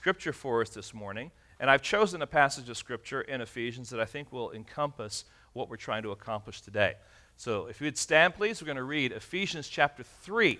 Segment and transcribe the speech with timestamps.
[0.00, 1.30] scripture for us this morning.
[1.60, 5.68] And I've chosen a passage of scripture in Ephesians that I think will encompass what
[5.68, 6.94] we're trying to accomplish today.
[7.36, 10.58] So if you would stand, please, we're going to read Ephesians chapter 3.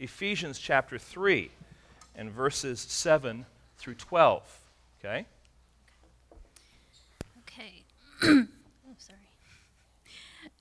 [0.00, 1.52] Ephesians chapter 3
[2.16, 3.46] and verses 7
[3.78, 4.58] through 12.
[4.98, 5.26] Okay?
[7.46, 7.84] Okay.
[8.24, 8.46] oh,
[8.98, 9.20] sorry.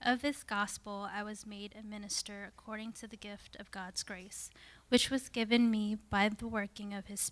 [0.05, 4.51] Of this gospel I was made a minister according to the gift of God's grace,
[4.89, 7.31] which was given me by the working of his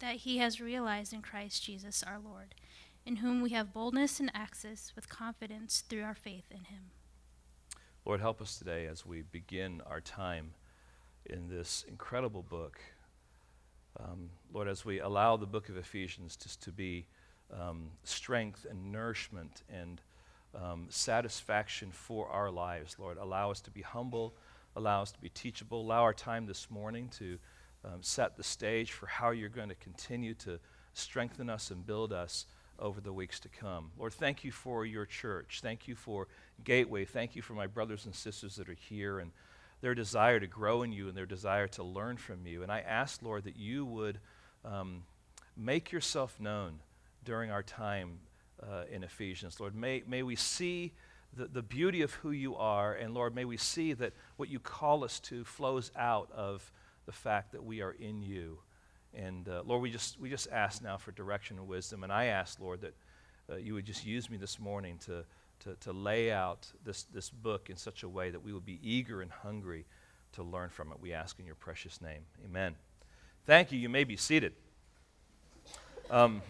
[0.00, 2.54] that he has realized in Christ Jesus our Lord,
[3.06, 6.90] in whom we have boldness and access with confidence through our faith in him.
[8.04, 10.52] Lord, help us today as we begin our time
[11.26, 12.80] in this incredible book
[13.98, 17.06] um, Lord, as we allow the book of Ephesians just to be
[17.52, 20.00] um, strength and nourishment and
[20.54, 24.34] um, satisfaction for our lives, Lord, allow us to be humble,
[24.76, 27.38] allow us to be teachable, allow our time this morning to
[27.84, 30.58] um, set the stage for how you're going to continue to
[30.92, 32.46] strengthen us and build us
[32.78, 33.90] over the weeks to come.
[33.98, 35.60] Lord, thank you for your church.
[35.62, 36.28] Thank you for
[36.64, 37.04] Gateway.
[37.04, 39.18] Thank you for my brothers and sisters that are here.
[39.18, 39.32] And
[39.80, 42.62] their desire to grow in you and their desire to learn from you.
[42.62, 44.18] And I ask, Lord, that you would
[44.64, 45.04] um,
[45.56, 46.80] make yourself known
[47.24, 48.18] during our time
[48.62, 49.58] uh, in Ephesians.
[49.58, 50.92] Lord, may, may we see
[51.34, 54.58] the, the beauty of who you are, and Lord, may we see that what you
[54.58, 56.70] call us to flows out of
[57.10, 58.58] the fact that we are in you.
[59.12, 62.04] And uh, Lord, we just, we just ask now for direction and wisdom.
[62.04, 62.94] And I ask, Lord, that
[63.50, 65.24] uh, you would just use me this morning to
[65.60, 68.78] to, to lay out this, this book in such a way that we will be
[68.82, 69.84] eager and hungry
[70.32, 70.98] to learn from it.
[71.00, 72.22] We ask in your precious name.
[72.44, 72.74] Amen.
[73.46, 73.78] Thank you.
[73.78, 74.52] You may be seated.
[76.10, 76.42] Um,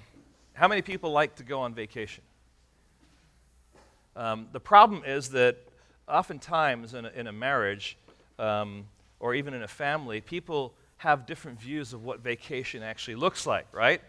[0.53, 2.23] how many people like to go on vacation?
[4.17, 5.57] Um, the problem is that
[6.09, 7.97] oftentimes in a, in a marriage
[8.39, 8.87] um,
[9.21, 13.67] or even in a family, people have different views of what vacation actually looks like,
[13.73, 14.01] right?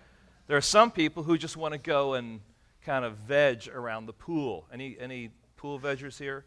[0.48, 2.42] There are some people who just want to go and
[2.86, 4.66] kind of veg around the pool.
[4.74, 6.46] Any, any pool veggers here?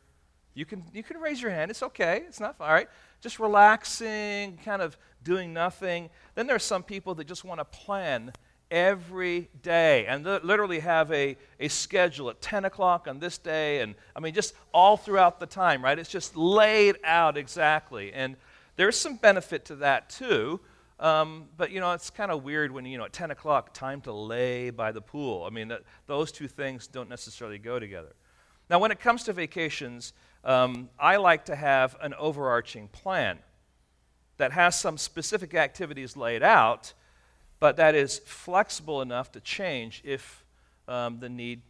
[0.54, 1.70] You can, you can raise your hand.
[1.70, 2.24] It's okay.
[2.28, 2.88] It's not all right.
[3.20, 6.10] Just relaxing, kind of doing nothing.
[6.34, 8.32] Then there are some people that just want to plan
[8.70, 13.80] every day and literally have a, a schedule at 10 o'clock on this day.
[13.80, 15.98] And I mean, just all throughout the time, right?
[15.98, 18.12] It's just laid out exactly.
[18.12, 18.36] And
[18.76, 20.60] there's some benefit to that too.
[21.00, 24.00] Um, but you know, it's kind of weird when you know at 10 o'clock, time
[24.02, 25.44] to lay by the pool.
[25.44, 25.72] I mean,
[26.06, 28.14] those two things don't necessarily go together.
[28.70, 30.12] Now, when it comes to vacations,
[30.44, 33.38] um, I like to have an overarching plan
[34.36, 36.92] that has some specific activities laid out,
[37.60, 40.44] but that is flexible enough to change if
[40.88, 41.62] um, the need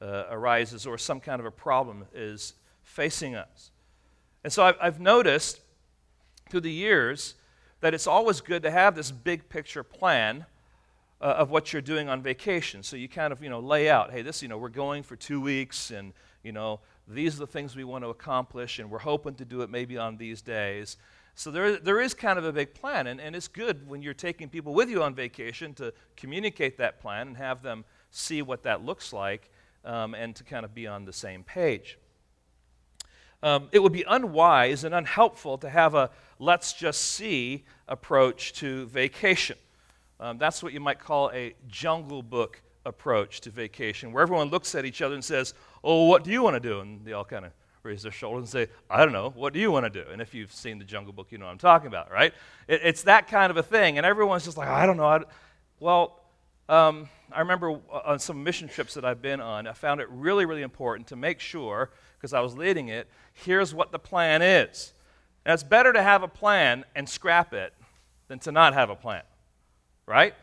[0.00, 3.70] uh, arises or some kind of a problem is facing us.
[4.44, 5.60] And so I've, I've noticed
[6.52, 7.34] through the years
[7.80, 10.44] that it's always good to have this big picture plan
[11.22, 12.82] uh, of what you're doing on vacation.
[12.82, 15.16] So you kind of, you know, lay out, hey, this, you know, we're going for
[15.16, 18.98] two weeks and, you know, these are the things we want to accomplish and we're
[18.98, 20.98] hoping to do it maybe on these days.
[21.34, 24.12] So there, there is kind of a big plan, and, and it's good when you're
[24.12, 28.64] taking people with you on vacation to communicate that plan and have them see what
[28.64, 29.50] that looks like
[29.86, 31.96] um, and to kind of be on the same page.
[33.42, 36.10] Um, it would be unwise and unhelpful to have a
[36.42, 39.56] let's just see approach to vacation.
[40.18, 44.74] Um, that's what you might call a jungle book approach to vacation, where everyone looks
[44.74, 45.54] at each other and says,
[45.84, 46.80] Oh, what do you want to do?
[46.80, 47.52] And they all kind of
[47.84, 50.08] raise their shoulders and say, I don't know, what do you want to do?
[50.10, 52.32] And if you've seen the jungle book, you know what I'm talking about, right?
[52.66, 53.98] It, it's that kind of a thing.
[53.98, 55.06] And everyone's just like, I don't know.
[55.06, 55.20] I.
[55.78, 56.20] Well,
[56.68, 60.44] um, I remember on some mission trips that I've been on, I found it really,
[60.44, 64.92] really important to make sure, because I was leading it, here's what the plan is.
[65.44, 67.74] Now, it's better to have a plan and scrap it
[68.28, 69.22] than to not have a plan,
[70.06, 70.34] right?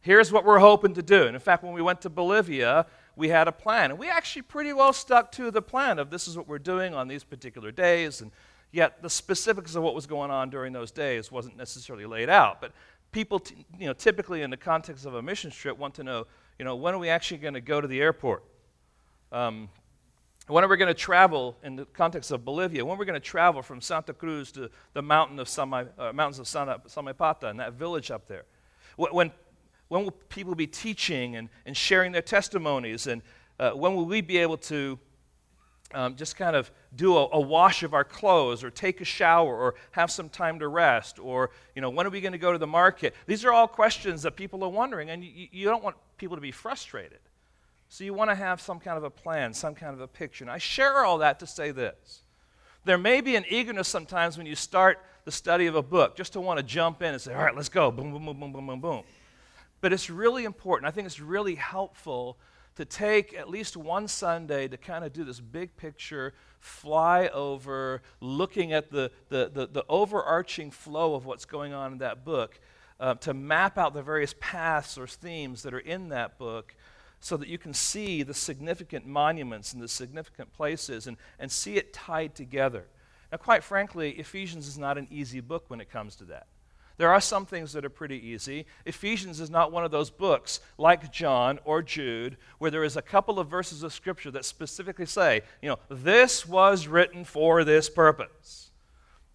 [0.00, 1.26] Here's what we're hoping to do.
[1.26, 2.86] And in fact, when we went to Bolivia,
[3.16, 3.90] we had a plan.
[3.90, 6.94] And we actually pretty well stuck to the plan of this is what we're doing
[6.94, 8.20] on these particular days.
[8.20, 8.30] And
[8.72, 12.60] yet, the specifics of what was going on during those days wasn't necessarily laid out.
[12.60, 12.72] But
[13.12, 16.26] people, t- you know, typically in the context of a mission trip, want to know,
[16.58, 18.44] you know, when are we actually going to go to the airport?
[19.32, 19.68] Um,
[20.48, 22.84] when are we going to travel in the context of Bolivia?
[22.84, 26.38] When are we going to travel from Santa Cruz to the mountain of uh, mountains
[26.38, 28.44] of Samay, Samaipata and that village up there?
[28.96, 29.32] When,
[29.88, 33.08] when will people be teaching and, and sharing their testimonies?
[33.08, 33.22] And
[33.58, 34.98] uh, when will we be able to
[35.94, 39.56] um, just kind of do a, a, wash of our clothes or take a shower
[39.56, 42.50] or have some time to rest or you know when are we going to go
[42.50, 45.84] to the market these are all questions that people are wondering and you, you don't
[45.84, 47.20] want people to be frustrated
[47.88, 50.44] so you want to have some kind of a plan some kind of a picture.
[50.44, 52.22] And i share all that to say this.
[52.84, 56.34] There may be an eagerness sometimes when you start the study of a book just
[56.34, 57.90] to want to jump in and say all right let's go.
[57.90, 59.02] Boom boom boom boom boom boom boom.
[59.80, 60.88] But it's really important.
[60.88, 62.38] I think it's really helpful
[62.76, 68.02] to take at least one Sunday to kind of do this big picture, fly over,
[68.20, 72.60] looking at the, the, the, the overarching flow of what's going on in that book,
[73.00, 76.74] uh, to map out the various paths or themes that are in that book
[77.20, 81.76] so that you can see the significant monuments and the significant places and, and see
[81.76, 82.86] it tied together.
[83.32, 86.46] Now, quite frankly, Ephesians is not an easy book when it comes to that.
[86.98, 88.64] There are some things that are pretty easy.
[88.86, 93.02] Ephesians is not one of those books like John or Jude where there is a
[93.02, 97.90] couple of verses of scripture that specifically say, you know, this was written for this
[97.90, 98.70] purpose.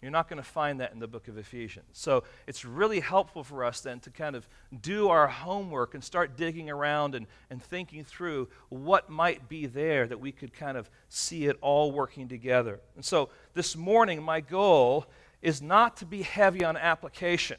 [0.02, 1.86] You're not going to find that in the book of Ephesians.
[1.92, 4.48] So it's really helpful for us then to kind of
[4.80, 10.08] do our homework and start digging around and, and thinking through what might be there
[10.08, 12.80] that we could kind of see it all working together.
[12.96, 15.06] And so this morning, my goal
[15.40, 17.58] is not to be heavy on application,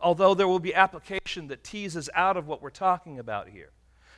[0.00, 3.70] although there will be application that teases out of what we're talking about here.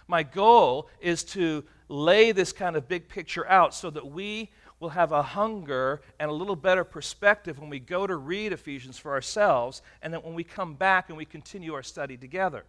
[0.08, 4.90] My goal is to lay this kind of big picture out so that we will
[4.90, 9.12] have a hunger and a little better perspective when we go to read Ephesians for
[9.12, 12.64] ourselves, and then when we come back and we continue our study together.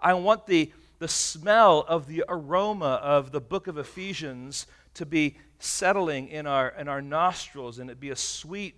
[0.00, 5.36] I want the, the smell of the aroma of the book of Ephesians to be
[5.58, 8.74] settling in our, in our nostrils and it be a sweet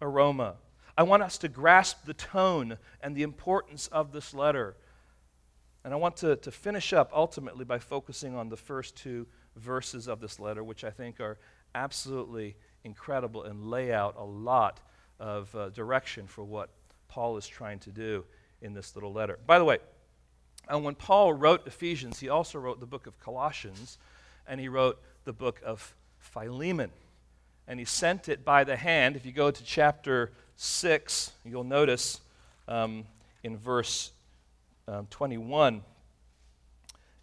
[0.00, 0.54] aroma.
[0.96, 4.76] I want us to grasp the tone and the importance of this letter.
[5.84, 9.26] And I want to, to finish up ultimately by focusing on the first two
[9.56, 11.38] verses of this letter, which I think are
[11.74, 14.80] absolutely incredible and lay out a lot
[15.20, 16.70] of uh, direction for what
[17.08, 18.24] Paul is trying to do
[18.60, 19.38] in this little letter.
[19.46, 19.78] By the way,
[20.72, 23.98] uh, when Paul wrote Ephesians, he also wrote the book of Colossians,
[24.46, 26.90] and he wrote the book of Philemon
[27.68, 29.14] and he sent it by the hand.
[29.14, 32.20] If you go to chapter 6, you'll notice
[32.66, 33.04] um,
[33.44, 34.10] in verse
[34.88, 35.82] um, 21,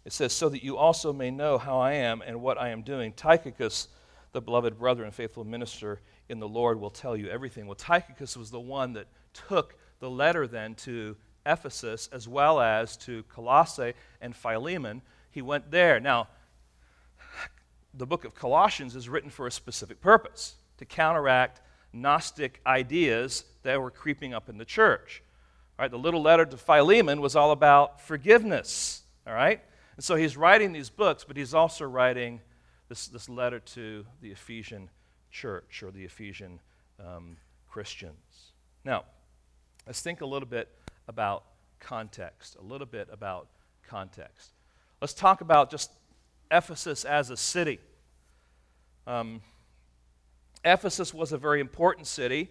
[0.04, 2.82] it says, So that you also may know how I am and what I am
[2.82, 3.12] doing.
[3.12, 3.88] Tychicus,
[4.36, 5.98] the beloved brother and faithful minister
[6.28, 7.64] in the Lord, will tell you everything.
[7.64, 11.16] Well, Tychicus was the one that took the letter then to
[11.46, 15.00] Ephesus as well as to Colossae and Philemon.
[15.30, 16.00] He went there.
[16.00, 16.28] Now,
[17.94, 21.62] the book of Colossians is written for a specific purpose to counteract
[21.94, 25.22] Gnostic ideas that were creeping up in the church.
[25.78, 29.02] All right, the little letter to Philemon was all about forgiveness.
[29.26, 29.62] All right?
[29.96, 32.42] And so he's writing these books, but he's also writing
[32.88, 34.90] this, this letter to the Ephesian
[35.30, 36.60] church or the Ephesian
[37.00, 37.36] um,
[37.68, 38.52] Christians.
[38.84, 39.04] Now,
[39.86, 40.68] let's think a little bit
[41.08, 41.44] about
[41.80, 43.48] context, a little bit about
[43.86, 44.50] context.
[45.00, 45.92] Let's talk about just
[46.50, 47.80] Ephesus as a city.
[49.06, 49.40] Um,
[50.64, 52.50] Ephesus was a very important city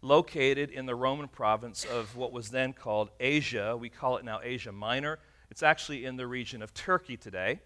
[0.00, 3.76] located in the Roman province of what was then called Asia.
[3.76, 5.18] We call it now Asia Minor.
[5.50, 7.60] It's actually in the region of Turkey today.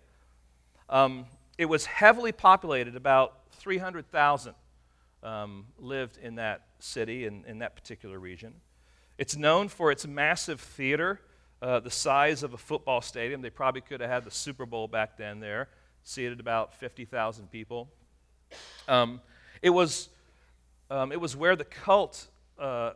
[0.88, 1.26] Um,
[1.58, 4.54] it was heavily populated, about 300,000
[5.22, 8.54] um, lived in that city, in, in that particular region.
[9.18, 11.20] It's known for its massive theater
[11.62, 13.40] uh, the size of a football stadium.
[13.40, 15.68] They probably could have had the Super Bowl back then there,
[16.04, 17.88] seated about 50,000 people.
[18.86, 19.20] Um,
[19.62, 20.10] it, was,
[20.90, 22.92] um, it was where the cult uh,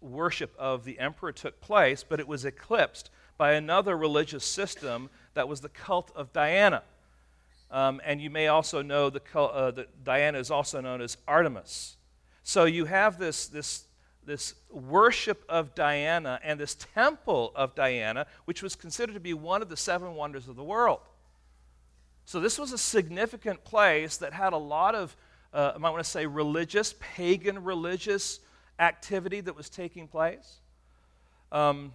[0.00, 5.48] worship of the emperor took place, but it was eclipsed by another religious system that
[5.48, 6.82] was the cult of Diana.
[7.72, 11.96] Um, and you may also know the uh, that Diana is also known as Artemis.
[12.44, 13.86] So you have this, this
[14.24, 19.62] this worship of Diana and this temple of Diana, which was considered to be one
[19.62, 21.00] of the seven wonders of the world.
[22.24, 25.16] So, this was a significant place that had a lot of,
[25.52, 28.38] uh, I might want to say, religious, pagan religious
[28.78, 30.58] activity that was taking place.
[31.50, 31.92] Um,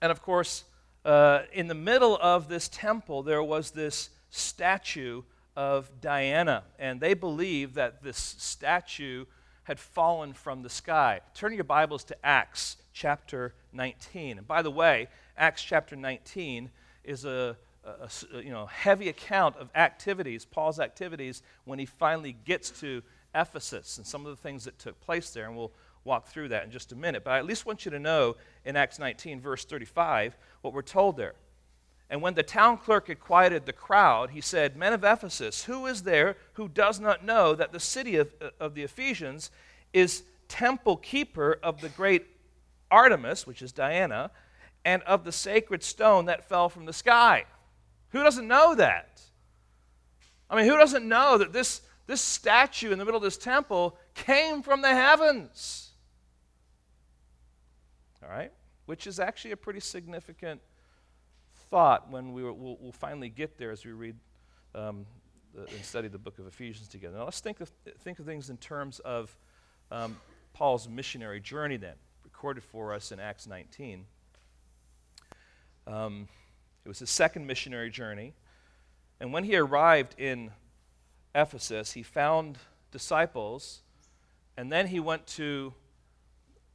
[0.00, 0.64] and of course,
[1.04, 5.22] uh, in the middle of this temple, there was this statue
[5.56, 6.64] of Diana.
[6.78, 9.24] And they believe that this statue
[9.64, 11.20] had fallen from the sky.
[11.34, 14.38] Turn your Bibles to Acts chapter 19.
[14.38, 16.70] And by the way, Acts chapter 19
[17.02, 22.36] is a, a, a, you know, heavy account of activities, Paul's activities, when he finally
[22.44, 23.02] gets to
[23.34, 25.46] Ephesus and some of the things that took place there.
[25.46, 25.72] And we'll,
[26.04, 27.24] walk through that in just a minute.
[27.24, 30.82] But I at least want you to know in Acts 19, verse 35, what we're
[30.82, 31.34] told there.
[32.10, 35.86] And when the town clerk had quieted the crowd, he said, Men of Ephesus, who
[35.86, 39.50] is there who does not know that the city of, of the Ephesians
[39.92, 42.26] is temple keeper of the great
[42.90, 44.30] Artemis, which is Diana,
[44.84, 47.44] and of the sacred stone that fell from the sky?
[48.10, 49.22] Who doesn't know that?
[50.48, 53.96] I mean, who doesn't know that this, this statue in the middle of this temple
[54.14, 55.90] came from the heavens?
[58.22, 58.52] All right?
[58.86, 60.60] Which is actually a pretty significant
[61.70, 64.16] thought when we will we'll finally get there as we read
[64.74, 65.06] um,
[65.54, 67.18] the, and study the book of Ephesians together.
[67.18, 69.36] Now, let's think of, think of things in terms of
[69.90, 70.16] um,
[70.52, 71.94] Paul's missionary journey then,
[72.24, 74.04] recorded for us in Acts 19.
[75.86, 76.28] Um,
[76.84, 78.34] it was his second missionary journey.
[79.20, 80.50] And when he arrived in
[81.34, 82.58] Ephesus, he found
[82.90, 83.82] disciples,
[84.56, 85.72] and then he went to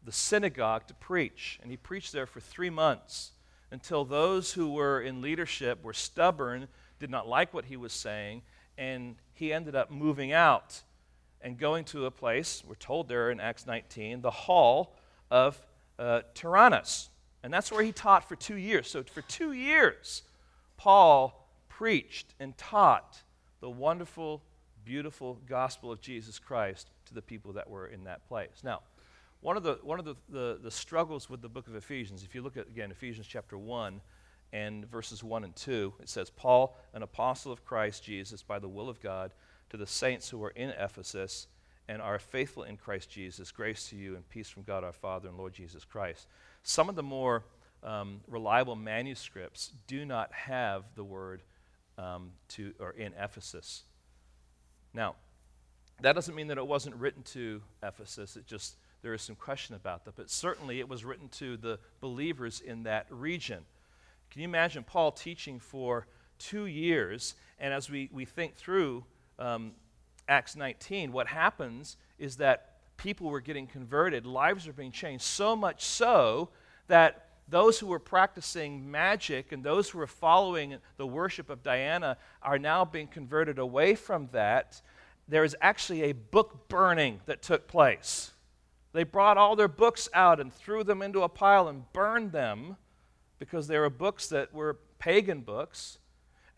[0.03, 1.59] the synagogue to preach.
[1.61, 3.31] And he preached there for three months
[3.71, 6.67] until those who were in leadership were stubborn,
[6.99, 8.41] did not like what he was saying,
[8.77, 10.81] and he ended up moving out
[11.41, 14.95] and going to a place, we're told there in Acts 19, the hall
[15.31, 15.59] of
[15.97, 17.09] uh, Tyrannus.
[17.43, 18.89] And that's where he taught for two years.
[18.89, 20.23] So, for two years,
[20.75, 23.21] Paul preached and taught
[23.61, 24.43] the wonderful,
[24.83, 28.61] beautiful gospel of Jesus Christ to the people that were in that place.
[28.63, 28.81] Now,
[29.41, 32.35] one of the, one of the, the, the struggles with the book of Ephesians, if
[32.35, 34.01] you look at, again, Ephesians chapter 1
[34.51, 38.67] and verses 1 and 2, it says, Paul, an apostle of Christ Jesus, by the
[38.67, 39.31] will of God,
[39.69, 41.47] to the saints who are in Ephesus
[41.87, 45.29] and are faithful in Christ Jesus, grace to you and peace from God our Father
[45.29, 46.27] and Lord Jesus Christ.
[46.63, 47.43] Some of the more
[47.81, 51.41] um, reliable manuscripts do not have the word
[51.97, 53.83] um, to or in Ephesus.
[54.93, 55.15] Now,
[56.01, 58.35] that doesn't mean that it wasn't written to Ephesus.
[58.35, 61.79] It just there is some question about that, but certainly it was written to the
[62.01, 63.59] believers in that region.
[64.29, 67.35] Can you imagine Paul teaching for two years?
[67.59, 69.05] And as we, we think through
[69.37, 69.71] um,
[70.27, 75.55] Acts 19, what happens is that people were getting converted, lives are being changed, so
[75.55, 76.49] much so
[76.87, 82.17] that those who were practicing magic and those who were following the worship of Diana
[82.43, 84.81] are now being converted away from that.
[85.27, 88.33] There is actually a book burning that took place.
[88.93, 92.77] They brought all their books out and threw them into a pile and burned them
[93.37, 95.99] because they were books that were pagan books.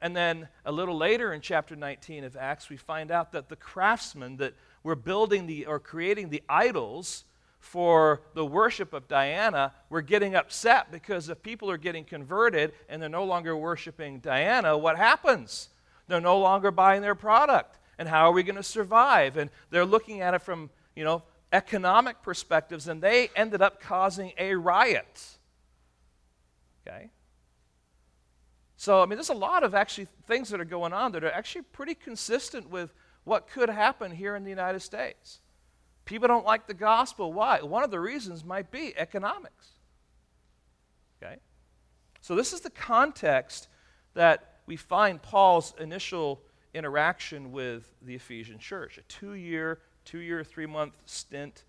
[0.02, 3.56] And then a little later in chapter 19 of Acts, we find out that the
[3.56, 7.26] craftsmen that were building the or creating the idols
[7.60, 13.00] for the worship of Diana were getting upset because if people are getting converted and
[13.00, 15.70] they're no longer worshiping Diana, what happens?
[16.08, 17.78] They're no longer buying their product.
[18.00, 19.38] And how are we going to survive?
[19.38, 24.34] And they're looking at it from, you know, economic perspectives, and they ended up causing
[24.38, 25.38] a riot.
[26.88, 27.10] Okay?
[28.78, 31.32] So, I mean, there's a lot of actually things that are going on that are
[31.32, 32.94] actually pretty consistent with
[33.24, 35.40] what could happen here in the United States.
[36.06, 37.32] People don't like the gospel.
[37.32, 37.62] Why?
[37.62, 39.68] One of the reasons might be economics.
[41.22, 41.36] Okay?
[42.22, 43.68] So, this is the context
[44.14, 46.42] that we find Paul's initial
[46.74, 51.64] interaction with the Ephesian church a two year two year, three month stint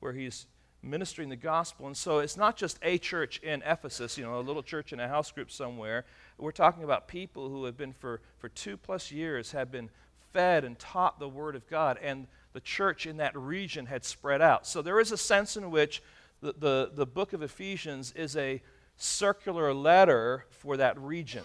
[0.00, 0.46] where he's
[0.84, 1.86] ministering the gospel.
[1.86, 5.00] And so it's not just a church in Ephesus, you know, a little church in
[5.00, 6.04] a house group somewhere.
[6.38, 9.88] We're talking about people who have been for, for two plus years, have been
[10.32, 14.42] fed and taught the Word of God, and the church in that region had spread
[14.42, 14.66] out.
[14.66, 16.02] So there is a sense in which
[16.40, 18.60] the, the, the book of Ephesians is a
[18.96, 21.44] circular letter for that region,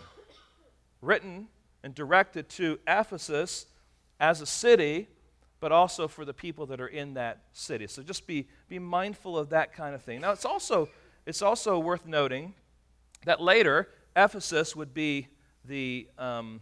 [1.01, 1.47] written
[1.83, 3.67] and directed to Ephesus
[4.19, 5.07] as a city
[5.59, 7.87] but also for the people that are in that city.
[7.87, 10.21] So just be, be mindful of that kind of thing.
[10.21, 10.89] Now, it's also,
[11.25, 12.53] it's also worth noting
[13.25, 15.27] that later, Ephesus would be
[15.65, 16.61] the, um,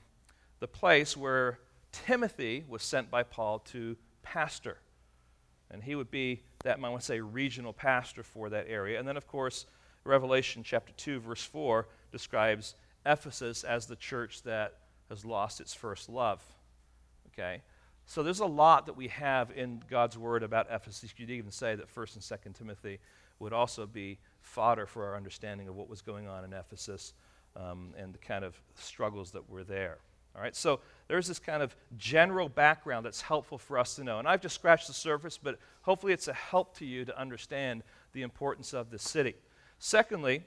[0.60, 1.60] the place where
[1.92, 4.77] Timothy was sent by Paul to pastor.
[5.70, 9.00] And he would be that, I want to say, regional pastor for that area.
[9.00, 9.66] And then, of course,
[10.04, 12.75] Revelation chapter 2, verse 4 describes
[13.06, 14.75] Ephesus as the church that
[15.10, 16.42] has lost its first love.
[17.27, 17.62] Okay?
[18.08, 21.14] So there's a lot that we have in God's word about Ephesus.
[21.18, 23.00] You could even say that 1st and 2nd Timothy
[23.40, 27.14] would also be fodder for our understanding of what was going on in Ephesus
[27.58, 29.98] um, and the kind of struggles that were there.
[30.34, 34.20] All right, so there's this kind of general background that's helpful for us to know.
[34.20, 37.84] And I've just scratched the surface, but hopefully it's a help to you to understand
[38.14, 39.36] the importance of the city.
[39.80, 40.44] Secondly,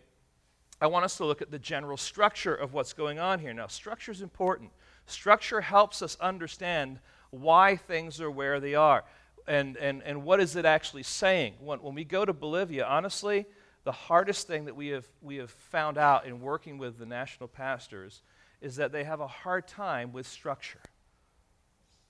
[0.80, 3.52] I want us to look at the general structure of what's going on here.
[3.52, 4.70] Now, structure is important.
[5.04, 9.04] Structure helps us understand why things are where they are.
[9.46, 11.54] and, and, and what is it actually saying?
[11.60, 13.46] When, when we go to Bolivia, honestly,
[13.84, 17.48] the hardest thing that we have, we have found out in working with the national
[17.48, 18.22] pastors
[18.60, 20.82] is that they have a hard time with structure.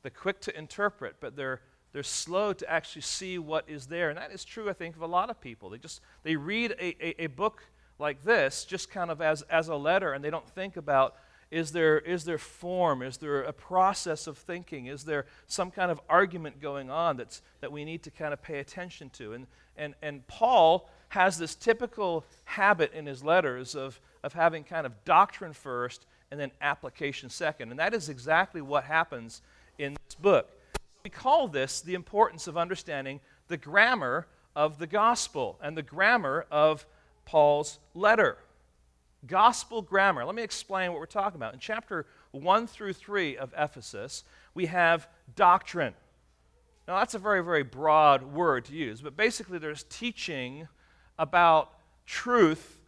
[0.02, 1.60] They're quick to interpret, but they're,
[1.92, 4.10] they're slow to actually see what is there.
[4.10, 5.70] And that is true, I think, of a lot of people.
[5.70, 7.64] They just they read a, a, a book
[7.98, 11.14] like this just kind of as, as a letter, and they don't think about
[11.50, 13.02] is there, is there form?
[13.02, 14.86] Is there a process of thinking?
[14.86, 18.40] Is there some kind of argument going on that's, that we need to kind of
[18.40, 19.32] pay attention to?
[19.32, 24.86] And, and, and Paul has this typical habit in his letters of, of having kind
[24.86, 27.70] of doctrine first and then application second.
[27.70, 29.42] And that is exactly what happens
[29.78, 30.50] in this book.
[31.02, 36.46] We call this the importance of understanding the grammar of the gospel and the grammar
[36.50, 36.86] of
[37.24, 38.38] Paul's letter.
[39.26, 40.24] Gospel grammar.
[40.24, 41.52] Let me explain what we're talking about.
[41.52, 44.24] In chapter 1 through 3 of Ephesus,
[44.54, 45.94] we have doctrine.
[46.88, 50.66] Now, that's a very, very broad word to use, but basically, there's teaching
[51.18, 51.72] about
[52.06, 52.80] truth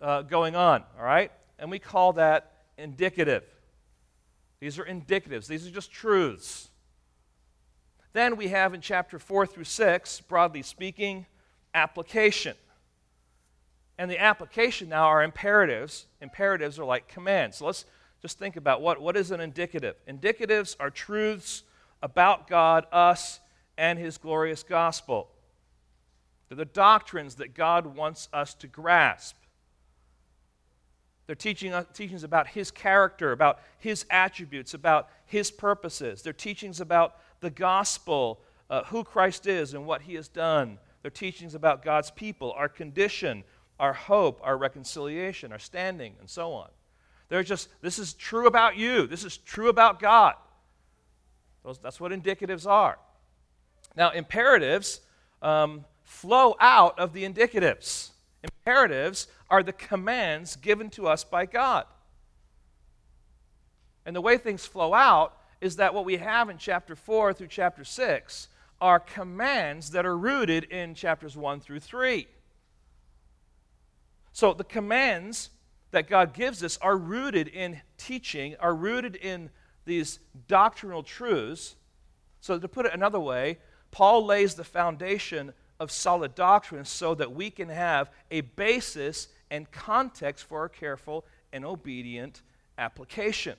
[0.00, 1.32] uh, going on, all right?
[1.58, 3.44] And we call that indicative.
[4.60, 6.70] These are indicatives, these are just truths.
[8.12, 11.26] Then we have in chapter 4 through 6, broadly speaking,
[11.74, 12.56] application.
[13.98, 16.06] And the application now are imperatives.
[16.20, 17.58] Imperatives are like commands.
[17.58, 17.84] So let's
[18.20, 19.96] just think about what, what is an indicative.
[20.08, 21.64] Indicatives are truths
[22.02, 23.40] about God, us,
[23.76, 25.28] and His glorious gospel.
[26.48, 29.36] They're the doctrines that God wants us to grasp.
[31.26, 36.22] They're teaching uh, teachings about His character, about His attributes, about His purposes.
[36.22, 40.78] They're teachings about the gospel, uh, who Christ is and what He has done.
[41.00, 43.44] They're teachings about God's people, our condition,
[43.82, 46.68] our hope, our reconciliation, our standing, and so on.
[47.28, 49.08] They're just, this is true about you.
[49.08, 50.34] This is true about God.
[51.64, 52.96] Those, that's what indicatives are.
[53.96, 55.00] Now, imperatives
[55.42, 58.10] um, flow out of the indicatives.
[58.44, 61.86] Imperatives are the commands given to us by God.
[64.06, 67.48] And the way things flow out is that what we have in chapter 4 through
[67.48, 68.46] chapter 6
[68.80, 72.28] are commands that are rooted in chapters 1 through 3.
[74.32, 75.50] So the commands
[75.90, 79.50] that God gives us are rooted in teaching, are rooted in
[79.84, 80.18] these
[80.48, 81.76] doctrinal truths.
[82.40, 83.58] So to put it another way,
[83.90, 89.70] Paul lays the foundation of solid doctrine so that we can have a basis and
[89.70, 92.40] context for our careful and obedient
[92.78, 93.56] application.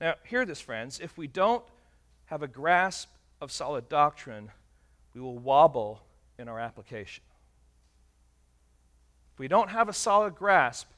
[0.00, 1.00] Now, hear this, friends.
[1.00, 1.64] If we don't
[2.26, 3.08] have a grasp
[3.40, 4.50] of solid doctrine,
[5.14, 6.02] we will wobble
[6.38, 7.22] in our application.
[9.34, 10.88] If we don't have a solid grasp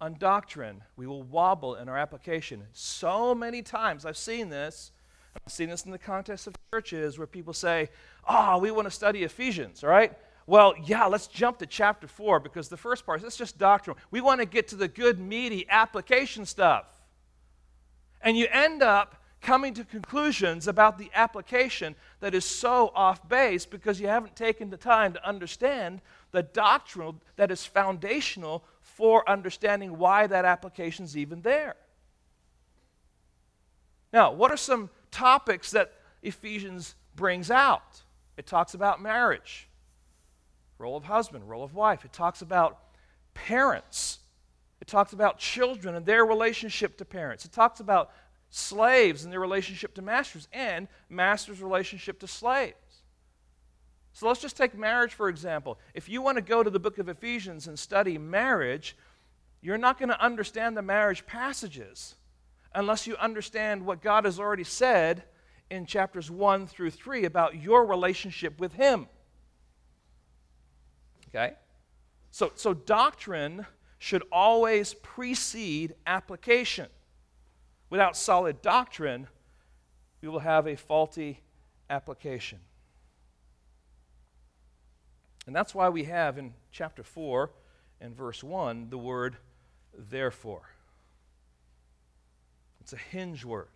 [0.00, 2.64] on doctrine, we will wobble in our application.
[2.72, 4.90] So many times I've seen this.
[5.36, 7.88] I've seen this in the context of churches where people say,
[8.28, 10.12] Oh, we want to study Ephesians, all right?
[10.46, 13.96] Well, yeah, let's jump to chapter 4 because the first part is just doctrine.
[14.10, 16.86] We want to get to the good, meaty application stuff.
[18.20, 23.66] And you end up coming to conclusions about the application that is so off base
[23.66, 26.00] because you haven't taken the time to understand
[26.34, 31.76] the doctrinal that is foundational for understanding why that application is even there.
[34.12, 35.92] Now, what are some topics that
[36.24, 38.02] Ephesians brings out?
[38.36, 39.68] It talks about marriage,
[40.78, 42.04] role of husband, role of wife.
[42.04, 42.80] It talks about
[43.34, 44.18] parents.
[44.80, 47.44] It talks about children and their relationship to parents.
[47.44, 48.10] It talks about
[48.50, 52.74] slaves and their relationship to masters and masters' relationship to slaves.
[54.14, 55.78] So let's just take marriage, for example.
[55.92, 58.96] If you want to go to the book of Ephesians and study marriage,
[59.60, 62.14] you're not going to understand the marriage passages
[62.74, 65.24] unless you understand what God has already said
[65.68, 69.08] in chapters 1 through 3 about your relationship with Him.
[71.28, 71.54] Okay?
[72.30, 73.66] So, so doctrine
[73.98, 76.86] should always precede application.
[77.90, 79.26] Without solid doctrine,
[80.20, 81.40] we will have a faulty
[81.90, 82.60] application.
[85.46, 87.50] And that's why we have in chapter 4
[88.00, 89.36] and verse 1 the word
[89.96, 90.62] therefore.
[92.80, 93.68] It's a hinge word.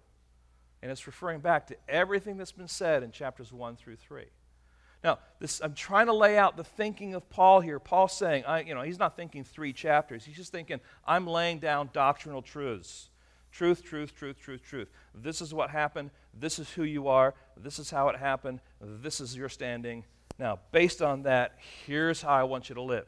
[0.83, 4.25] And it's referring back to everything that's been said in chapters 1 through 3.
[5.03, 7.79] Now, this, I'm trying to lay out the thinking of Paul here.
[7.79, 10.25] Paul's saying, I, you know, he's not thinking three chapters.
[10.25, 13.09] He's just thinking, I'm laying down doctrinal truths.
[13.53, 14.91] Truth, truth, truth, truth, truth.
[15.15, 16.11] This is what happened.
[16.35, 17.35] This is who you are.
[17.57, 18.61] This is how it happened.
[18.81, 20.05] This is your standing.
[20.39, 23.07] Now, based on that, here's how I want you to live.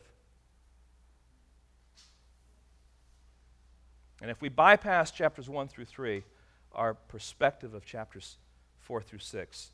[4.21, 6.25] And if we bypass chapters 1 through 3,
[6.73, 8.37] our perspective of chapters
[8.81, 9.71] 4 through 6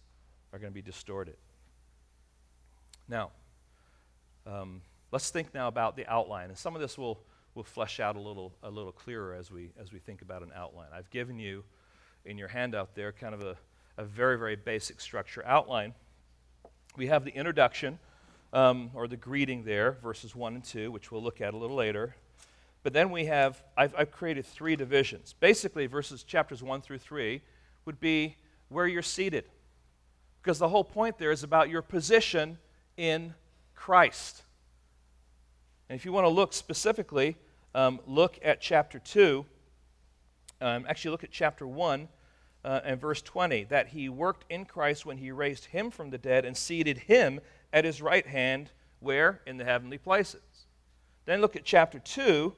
[0.52, 1.36] are going to be distorted.
[3.08, 3.30] Now,
[4.46, 6.50] um, let's think now about the outline.
[6.50, 7.18] And some of this will,
[7.54, 10.50] will flesh out a little, a little clearer as we, as we think about an
[10.54, 10.88] outline.
[10.92, 11.64] I've given you
[12.24, 13.56] in your handout there kind of a,
[13.96, 15.94] a very, very basic structure outline.
[16.96, 17.98] We have the introduction
[18.54, 21.76] um, or the greeting there, verses 1 and 2, which we'll look at a little
[21.76, 22.16] later.
[22.82, 25.34] But then we have, I've, I've created three divisions.
[25.38, 27.42] Basically, verses chapters 1 through 3
[27.84, 28.36] would be
[28.70, 29.44] where you're seated.
[30.42, 32.56] Because the whole point there is about your position
[32.96, 33.34] in
[33.74, 34.42] Christ.
[35.90, 37.36] And if you want to look specifically,
[37.74, 39.44] um, look at chapter 2.
[40.62, 42.08] Um, actually, look at chapter 1
[42.66, 43.64] uh, and verse 20.
[43.64, 47.40] That he worked in Christ when he raised him from the dead and seated him
[47.72, 49.40] at his right hand, where?
[49.46, 50.42] In the heavenly places.
[51.24, 52.54] Then look at chapter 2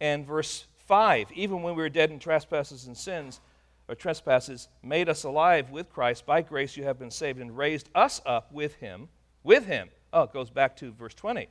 [0.00, 1.32] and verse 5.
[1.34, 3.40] Even when we were dead in trespasses and sins,
[3.88, 6.24] or trespasses, made us alive with Christ.
[6.24, 9.08] By grace you have been saved and raised us up with him.
[9.42, 9.90] With him.
[10.12, 11.48] Oh, it goes back to verse 20.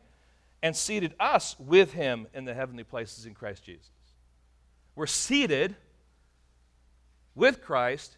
[0.63, 3.89] And seated us with him in the heavenly places in Christ Jesus.
[4.95, 5.75] We're seated
[7.35, 8.17] with Christ,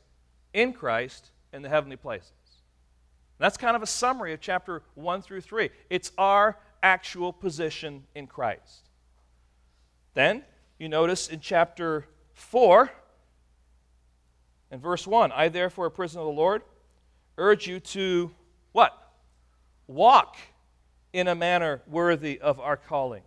[0.54, 2.32] in Christ, in the heavenly places.
[3.38, 5.70] That's kind of a summary of chapter 1 through 3.
[5.90, 8.90] It's our actual position in Christ.
[10.14, 10.44] Then
[10.78, 12.92] you notice in chapter 4
[14.70, 16.62] and verse 1 I, therefore, a prisoner of the Lord,
[17.38, 18.32] urge you to
[18.72, 18.96] what?
[19.88, 20.38] Walk
[21.14, 23.24] in a manner worthy of our calling.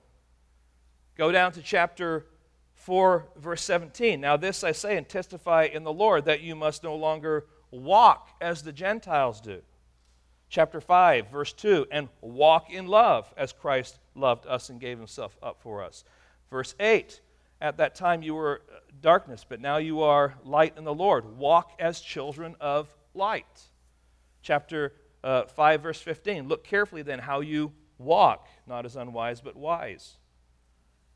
[1.16, 2.25] Go down to chapter
[2.85, 4.20] 4, verse 17.
[4.20, 8.29] Now, this I say and testify in the Lord that you must no longer walk
[8.40, 9.62] as the Gentiles do
[10.55, 15.37] chapter 5, verse 2, and walk in love as Christ loved us and gave himself
[15.42, 16.05] up for us.
[16.49, 17.20] Verse 8,
[17.61, 21.37] at that time you were uh, darkness, but now you are light in the Lord.
[21.37, 23.62] Walk as children of light.
[24.42, 24.92] Chapter
[25.25, 30.18] uh, 5, verse 15, look carefully then how you walk, not as unwise, but wise.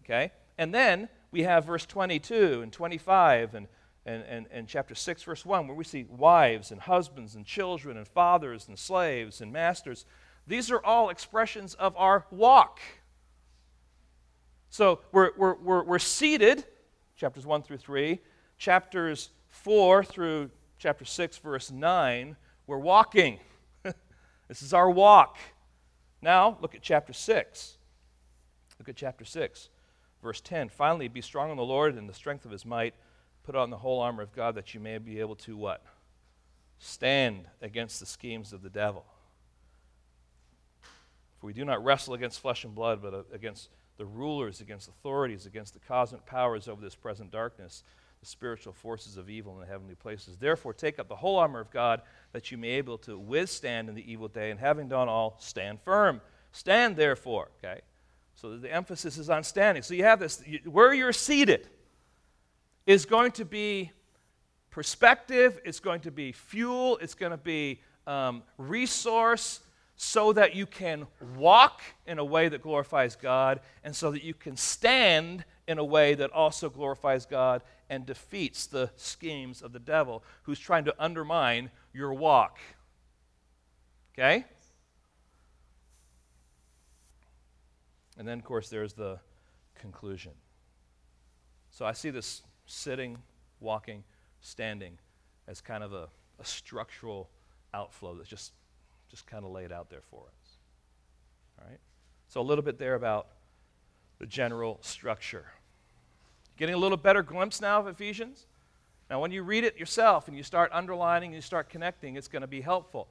[0.03, 0.33] Okay?
[0.57, 3.69] And then we have verse 22 and 25 and
[4.09, 7.99] and, and, and chapter 6, verse 1, where we see wives and husbands and children
[7.99, 10.07] and fathers and slaves and masters.
[10.47, 12.81] These are all expressions of our walk.
[14.71, 16.65] So we're, we're, we're, we're seated,
[17.17, 18.19] chapters 1 through 3,
[18.57, 22.35] chapters 4 through chapter 6, verse 9,
[22.67, 23.39] we're walking.
[24.49, 25.37] this is our walk.
[26.23, 27.77] Now, look at chapter 6.
[28.79, 29.69] Look at chapter 6,
[30.29, 30.69] verse 10.
[30.69, 32.95] Finally, be strong in the Lord and the strength of his might
[33.49, 35.83] Put on the whole armor of God that you may be able to what?
[36.79, 39.07] Stand against the schemes of the devil.
[41.41, 44.91] For we do not wrestle against flesh and blood, but uh, against the rulers, against
[44.91, 47.85] authorities, against the cosmic powers over this present darkness,
[48.21, 50.37] the spiritual forces of evil in the heavenly places.
[50.37, 53.89] Therefore, take up the whole armor of God that you may be able to withstand
[53.89, 56.21] in the evil day, and having done all, stand firm.
[56.53, 57.49] Stand, therefore.
[57.65, 57.81] Okay?
[58.41, 59.83] So the emphasis is on standing.
[59.83, 61.67] So you have this, where you're seated
[62.87, 63.91] is going to be
[64.71, 69.59] perspective, it's going to be fuel, it's going to be um, resource
[69.97, 74.35] so that you can walk in a way that glorifies God and so that you
[74.35, 79.81] can stand in a way that also glorifies God and defeats the schemes of the
[79.81, 82.61] devil who's trying to undermine your walk.
[84.15, 84.45] Okay?
[88.19, 89.21] And then, of course, there's the
[89.79, 90.33] conclusion.
[91.71, 93.19] So I see this sitting,
[93.61, 94.03] walking,
[94.41, 94.99] standing
[95.47, 96.09] as kind of a,
[96.41, 97.31] a structural
[97.73, 98.53] outflow that's just,
[99.09, 100.57] just kind of laid out there for us.
[101.61, 101.79] All right?
[102.27, 103.29] So, a little bit there about
[104.19, 105.47] the general structure.
[106.57, 108.47] Getting a little better glimpse now of Ephesians?
[109.09, 112.29] Now, when you read it yourself and you start underlining and you start connecting, it's
[112.29, 113.09] going to be helpful.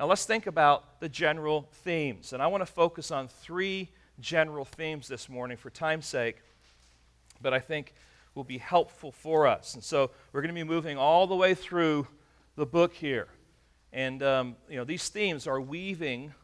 [0.00, 2.32] Now, let's think about the general themes.
[2.32, 6.36] And I want to focus on three general themes this morning for time's sake.
[7.40, 7.94] But I think
[8.34, 9.74] will be helpful for us.
[9.74, 12.06] And so we're going to be moving all the way through
[12.56, 13.28] the book here.
[13.92, 16.34] And, um, you know, these themes are weaving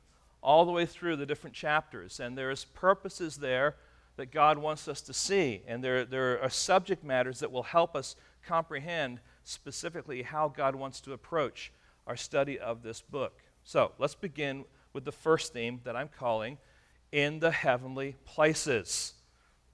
[0.42, 2.20] all the way through the different chapters.
[2.20, 3.76] And there's purposes there
[4.16, 5.62] that God wants us to see.
[5.66, 11.00] And there, there are subject matters that will help us comprehend specifically how God wants
[11.02, 11.72] to approach
[12.06, 13.38] our study of this book.
[13.64, 16.58] So let's begin with the first theme that I'm calling
[17.14, 19.14] In the Heavenly Places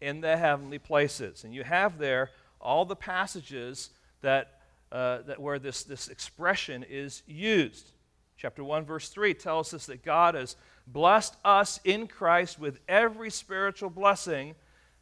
[0.01, 1.45] in the heavenly places.
[1.45, 3.91] And you have there all the passages
[4.23, 7.93] that, uh, that where this, this expression is used.
[8.37, 13.31] Chapter 1, verse 3 tells us that God has blessed us in Christ with every
[13.31, 14.55] spiritual blessing.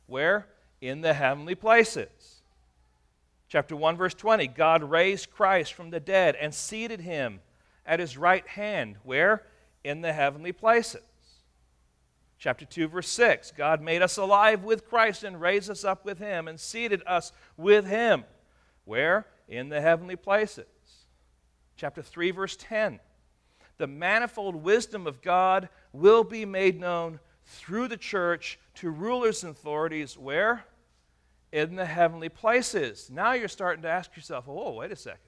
[0.06, 0.46] Where?
[0.80, 2.40] In the heavenly places.
[3.48, 7.40] Chapter 1, verse 20 God raised Christ from the dead and seated him
[7.86, 8.96] at his right hand.
[9.04, 9.44] Where?
[9.84, 11.00] In the heavenly places.
[12.38, 16.18] Chapter 2, verse 6 God made us alive with Christ and raised us up with
[16.18, 18.24] him and seated us with him.
[18.84, 19.26] Where?
[19.48, 20.66] In the heavenly places.
[21.76, 23.00] Chapter 3, verse 10
[23.78, 29.50] The manifold wisdom of God will be made known through the church to rulers and
[29.50, 30.16] authorities.
[30.16, 30.64] Where?
[31.50, 33.10] In the heavenly places.
[33.10, 35.20] Now you're starting to ask yourself, oh, wait a second.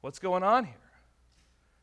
[0.00, 0.74] What's going on here?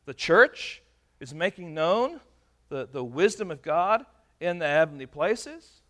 [0.06, 0.82] The church
[1.20, 2.20] is making known
[2.68, 4.04] the, the wisdom of God
[4.40, 5.80] in the heavenly places.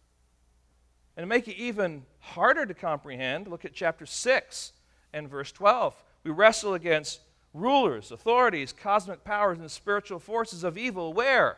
[1.17, 4.73] And to make it even harder to comprehend, look at chapter 6
[5.13, 6.03] and verse 12.
[6.25, 7.21] We wrestle against
[7.55, 11.13] rulers, authorities, cosmic powers, and spiritual forces of evil.
[11.13, 11.57] Where?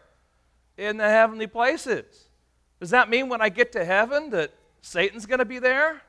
[0.77, 2.29] In the heavenly places.
[2.79, 6.01] Does that mean when I get to heaven that Satan's going to be there?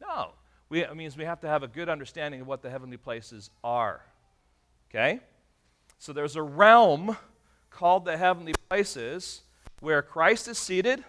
[0.00, 0.32] No.
[0.68, 3.48] We, it means we have to have a good understanding of what the heavenly places
[3.64, 4.02] are.
[4.90, 5.20] Okay?
[5.98, 7.16] So there's a realm
[7.70, 9.42] called the heavenly places
[9.80, 11.04] where Christ is seated,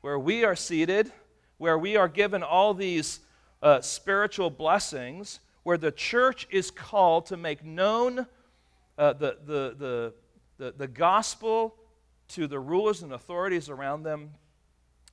[0.00, 1.12] where we are seated,
[1.58, 3.20] where we are given all these
[3.62, 8.26] uh, spiritual blessings, where the church is called to make known
[8.96, 10.14] uh, the, the, the,
[10.58, 11.74] the, the gospel
[12.28, 14.30] to the rulers and authorities around them.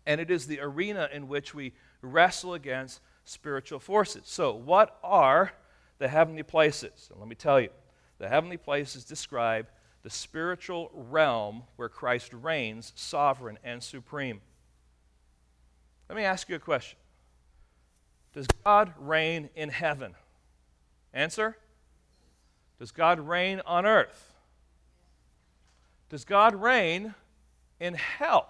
[0.06, 4.24] And it is the arena in which we wrestle against spiritual forces.
[4.26, 5.52] So, what are
[5.98, 7.10] the heavenly places?
[7.12, 7.70] And let me tell you.
[8.20, 9.68] The heavenly places describe
[10.08, 14.40] the spiritual realm where Christ reigns sovereign and supreme.
[16.08, 16.98] Let me ask you a question
[18.34, 20.16] Does God reign in heaven?
[21.14, 21.58] Answer
[22.80, 24.32] Does God reign on earth?
[26.08, 27.14] Does God reign
[27.78, 28.48] in hell?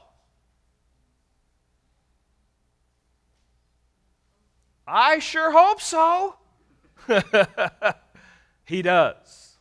[4.85, 6.35] I sure hope so.
[8.65, 9.57] he does.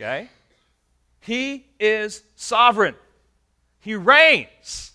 [0.00, 0.30] Okay?
[1.24, 2.94] He is sovereign.
[3.80, 4.92] He reigns.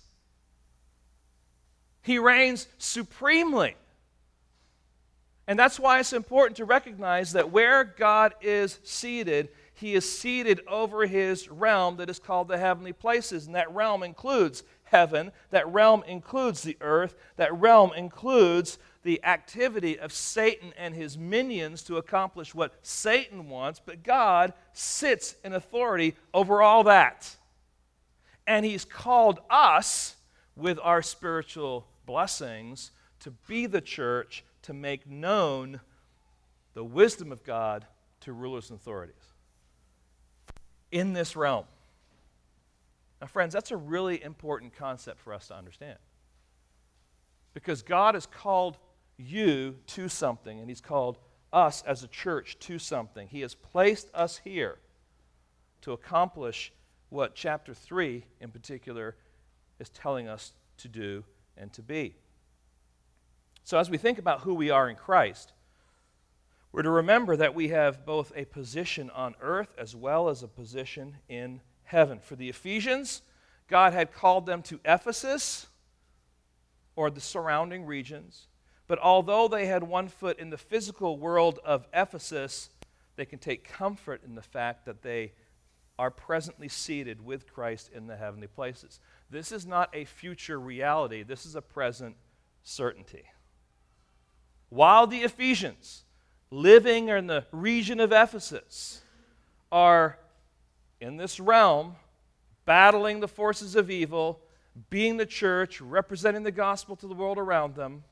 [2.04, 3.76] He reigns supremely.
[5.48, 10.62] And that's why it's important to recognize that where God is seated, he is seated
[10.68, 13.48] over his realm that is called the heavenly places.
[13.48, 19.98] And that realm includes heaven, that realm includes the earth, that realm includes the activity
[19.98, 26.16] of Satan and his minions to accomplish what Satan wants, but God sits in authority
[26.34, 27.36] over all that.
[28.46, 30.16] And he's called us
[30.56, 35.80] with our spiritual blessings to be the church to make known
[36.74, 37.86] the wisdom of God
[38.22, 39.16] to rulers and authorities
[40.92, 41.66] in this realm.
[43.22, 45.98] Now, friends, that's a really important concept for us to understand.
[47.54, 48.78] Because God has called
[49.20, 51.20] you to something, and He's called
[51.52, 53.28] us as a church to something.
[53.28, 54.80] He has placed us here
[55.82, 56.72] to accomplish
[57.10, 59.16] what chapter 3 in particular
[59.80, 61.24] is telling us to do
[61.58, 62.16] and to be.
[63.64, 65.54] So, as we think about who we are in Christ,
[66.72, 70.48] we're to remember that we have both a position on earth as well as a
[70.48, 72.20] position in heaven.
[72.20, 73.24] For the Ephesians,
[73.68, 75.68] God had called them to Ephesus
[76.96, 78.48] or the surrounding regions.
[78.90, 82.72] But although they had one foot in the physical world of Ephesus,
[83.18, 85.34] they can take comfort in the fact that they
[86.00, 89.00] are presently seated with Christ in the heavenly places.
[89.30, 92.16] This is not a future reality, this is a present
[92.64, 93.26] certainty.
[94.70, 96.04] While the Ephesians,
[96.50, 99.04] living in the region of Ephesus,
[99.72, 100.18] are
[101.00, 101.96] in this realm,
[102.66, 104.40] battling the forces of evil,
[104.90, 108.04] being the church, representing the gospel to the world around them,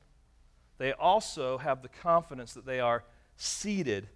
[0.78, 3.04] they also have the confidence that they are
[3.36, 4.08] seated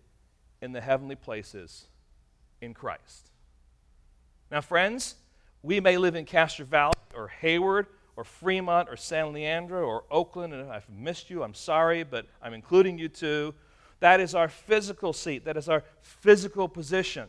[0.60, 1.86] in the heavenly places
[2.60, 3.30] in Christ.
[4.50, 5.16] Now, friends,
[5.62, 10.52] we may live in Castro Valley or Hayward or Fremont or San Leandro or Oakland,
[10.52, 13.54] and if I've missed you, I'm sorry, but I'm including you too.
[14.00, 17.28] That is our physical seat, that is our physical position.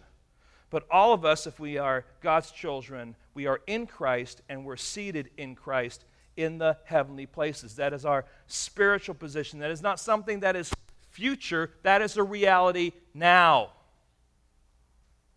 [0.69, 4.76] But all of us, if we are God's children, we are in Christ and we're
[4.76, 6.04] seated in Christ
[6.36, 7.76] in the heavenly places.
[7.76, 9.60] That is our spiritual position.
[9.60, 10.72] That is not something that is
[11.10, 13.69] future, that is a reality now.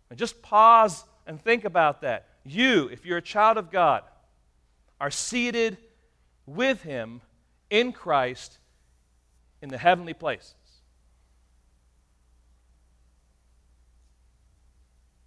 [0.09, 2.27] And just pause and think about that.
[2.45, 4.03] You, if you're a child of God,
[4.99, 5.77] are seated
[6.45, 7.21] with Him
[7.69, 8.57] in Christ
[9.61, 10.55] in the heavenly places.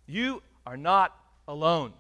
[0.07, 1.93] You are not alone.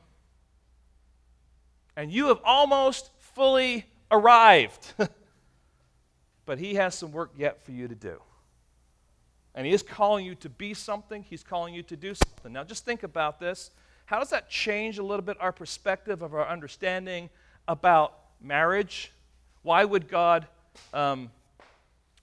[1.96, 4.92] And you have almost fully arrived.
[6.44, 8.20] but He has some work yet for you to do.
[9.55, 12.53] And He is calling you to be something, He's calling you to do something.
[12.53, 13.70] Now, just think about this.
[14.05, 17.31] How does that change a little bit our perspective of our understanding
[17.66, 19.11] about marriage?
[19.62, 20.46] Why would God,
[20.92, 21.31] um,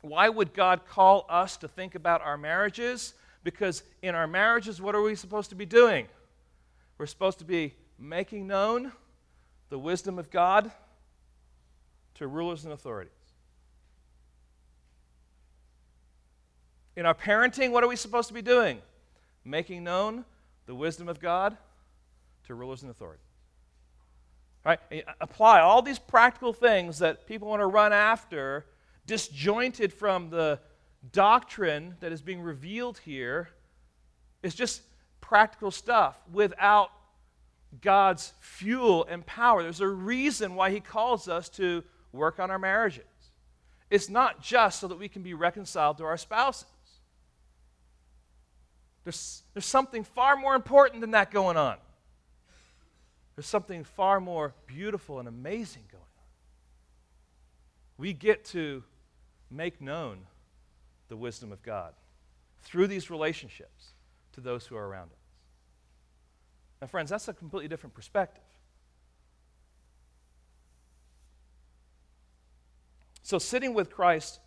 [0.01, 3.15] why would God call us to think about our marriages?
[3.43, 6.05] Because in our marriages, what are we supposed to be doing?
[6.99, 8.91] We're supposed to be making known
[9.69, 10.71] the wisdom of God
[12.17, 13.11] to rulers and authorities.
[16.95, 18.79] In our parenting, what are we supposed to be doing?
[19.45, 20.25] Making known
[20.65, 21.55] the wisdom of God
[22.47, 23.23] to rulers and authorities.
[24.65, 24.79] Right?
[25.21, 28.65] Apply all these practical things that people want to run after,
[29.05, 30.59] disjointed from the
[31.11, 33.49] doctrine that is being revealed here.
[34.41, 34.81] It's just
[35.21, 36.89] practical stuff without
[37.81, 39.61] God's fuel and power.
[39.61, 41.83] There's a reason why He calls us to
[42.17, 43.05] work on our marriages.
[43.89, 46.65] It's not just so that we can be reconciled to our spouses.
[49.05, 51.77] There's, there's something far more important than that going on.
[53.35, 56.25] There's something far more beautiful and amazing going on.
[57.97, 58.83] We get to
[59.49, 60.19] make known
[61.07, 61.93] the wisdom of God
[62.63, 63.93] through these relationships
[64.33, 65.17] to those who are around us.
[66.81, 68.43] Now, friends, that's a completely different perspective.
[73.27, 74.39] So, sitting with Christ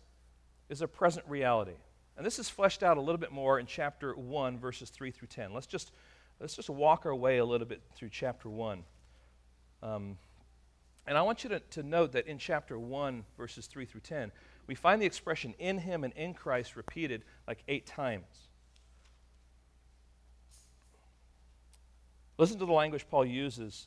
[0.67, 1.75] is a present reality.
[2.17, 5.27] And this is fleshed out a little bit more in chapter 1, verses 3 through
[5.27, 5.53] 10.
[5.53, 5.91] Let's just,
[6.39, 8.83] let's just walk our way a little bit through chapter 1.
[9.83, 10.17] Um,
[11.05, 14.31] and I want you to, to note that in chapter 1, verses 3 through 10,
[14.65, 18.49] we find the expression in him and in Christ repeated like eight times.
[22.39, 23.85] Listen to the language Paul uses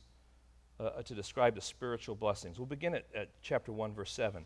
[0.79, 2.57] uh, to describe the spiritual blessings.
[2.57, 4.45] We'll begin at, at chapter 1, verse 7.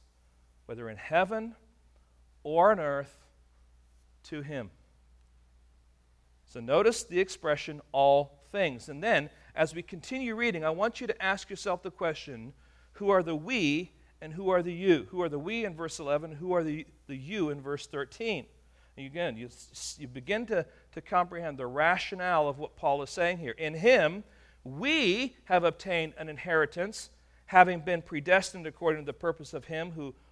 [0.71, 1.53] whether in heaven
[2.43, 3.25] or on earth,
[4.23, 4.69] to Him.
[6.45, 8.87] So notice the expression all things.
[8.87, 12.53] And then, as we continue reading, I want you to ask yourself the question
[12.93, 15.07] who are the we and who are the you?
[15.11, 16.35] Who are the we in verse 11?
[16.35, 18.45] Who are the, the you in verse 13?
[18.95, 19.49] And again, you,
[19.97, 23.55] you begin to, to comprehend the rationale of what Paul is saying here.
[23.57, 24.23] In him,
[24.63, 27.09] we have obtained an inheritance,
[27.47, 30.15] having been predestined according to the purpose of him who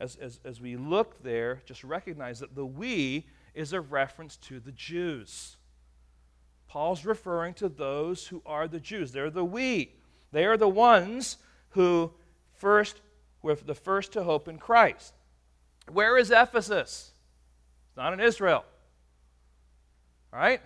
[0.00, 4.60] as, as, as we look there, just recognize that the we is a reference to
[4.60, 5.56] the Jews.
[6.68, 9.12] Paul's referring to those who are the Jews.
[9.12, 9.94] They're the we.
[10.32, 11.38] They are the ones
[11.70, 12.12] who
[12.54, 13.00] first
[13.42, 15.14] were the first to hope in Christ.
[15.90, 17.12] Where is Ephesus?
[17.88, 18.64] It's not in Israel.
[20.32, 20.60] Right?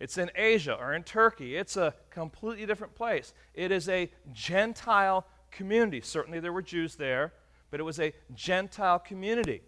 [0.00, 1.56] It's in Asia or in Turkey.
[1.56, 3.32] It's a completely different place.
[3.54, 6.00] It is a Gentile community.
[6.00, 7.32] Certainly there were Jews there,
[7.70, 9.62] but it was a Gentile community.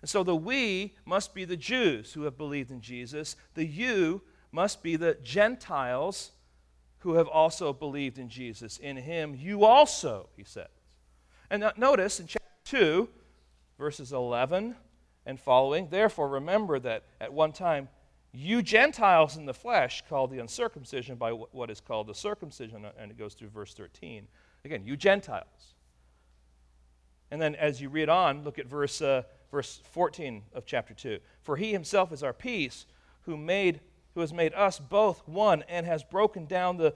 [0.00, 3.36] And so the we must be the Jews who have believed in Jesus.
[3.54, 6.32] The you must be the Gentiles
[7.00, 8.78] who have also believed in Jesus.
[8.78, 10.68] In him you also, he says.
[11.50, 13.08] And notice in chapter 2,
[13.78, 14.76] verses 11
[15.26, 15.88] and following.
[15.90, 17.88] Therefore, remember that at one time
[18.32, 23.10] you Gentiles in the flesh called the uncircumcision by what is called the circumcision, and
[23.10, 24.28] it goes through verse 13.
[24.64, 25.74] Again, you Gentiles.
[27.30, 31.18] And then as you read on, look at verse, uh, verse 14 of chapter 2.
[31.42, 32.86] For he himself is our peace,
[33.22, 33.80] who, made,
[34.14, 36.94] who has made us both one and has broken down the,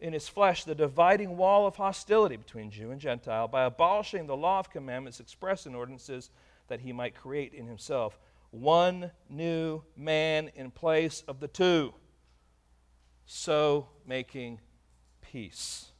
[0.00, 4.36] in his flesh the dividing wall of hostility between Jew and Gentile by abolishing the
[4.36, 6.30] law of commandments expressed in ordinances
[6.68, 8.18] that he might create in himself.
[8.50, 11.92] One new man in place of the two,
[13.26, 14.60] so making
[15.20, 15.90] peace,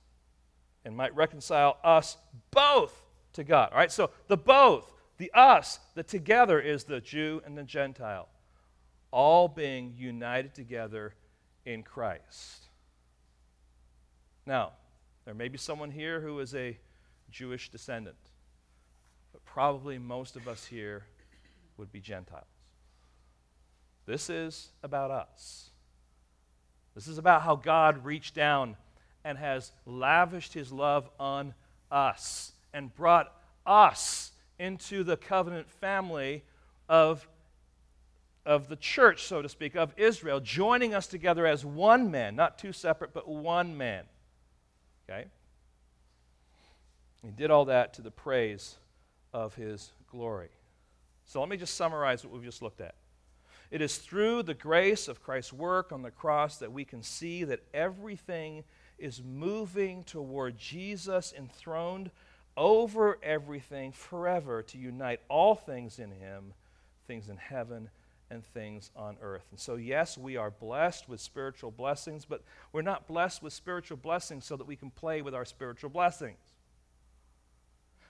[0.84, 2.16] and might reconcile us
[2.50, 3.05] both
[3.36, 3.70] to God.
[3.72, 8.28] All right, so the both, the us, the together is the Jew and the Gentile,
[9.10, 11.14] all being united together
[11.64, 12.66] in Christ.
[14.44, 14.72] Now,
[15.24, 16.78] there may be someone here who is a
[17.30, 18.16] Jewish descendant,
[19.32, 21.06] but probably most of us here
[21.76, 22.44] would be Gentiles.
[24.06, 25.70] This is about us.
[26.94, 28.76] This is about how God reached down
[29.24, 31.54] and has lavished his love on
[31.90, 33.32] us and brought
[33.64, 36.44] us into the covenant family
[36.90, 37.26] of,
[38.44, 42.58] of the church, so to speak, of Israel, joining us together as one man, not
[42.58, 44.04] two separate, but one man.
[45.08, 45.24] Okay?
[47.24, 48.76] He did all that to the praise
[49.32, 50.50] of his glory.
[51.24, 52.94] So let me just summarize what we've just looked at.
[53.70, 57.42] It is through the grace of Christ's work on the cross that we can see
[57.44, 58.64] that everything
[58.98, 62.10] is moving toward Jesus enthroned
[62.56, 66.54] over everything forever to unite all things in Him,
[67.06, 67.90] things in heaven
[68.30, 69.46] and things on earth.
[69.50, 72.42] And so, yes, we are blessed with spiritual blessings, but
[72.72, 76.38] we're not blessed with spiritual blessings so that we can play with our spiritual blessings.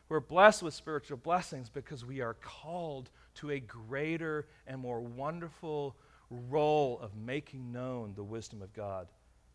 [0.08, 5.96] We're blessed with spiritual blessings because we are called to a greater and more wonderful
[6.30, 9.08] role of making known the wisdom of God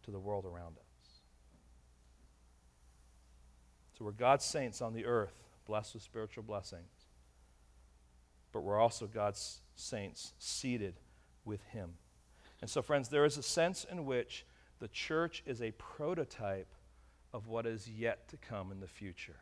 [0.03, 0.90] to the world around us.
[4.01, 5.35] So we're God's saints on the earth,
[5.67, 6.89] blessed with spiritual blessings.
[8.51, 10.95] But we're also God's saints seated
[11.45, 11.91] with Him.
[12.61, 14.43] And so, friends, there is a sense in which
[14.79, 16.73] the church is a prototype
[17.31, 19.37] of what is yet to come in the future.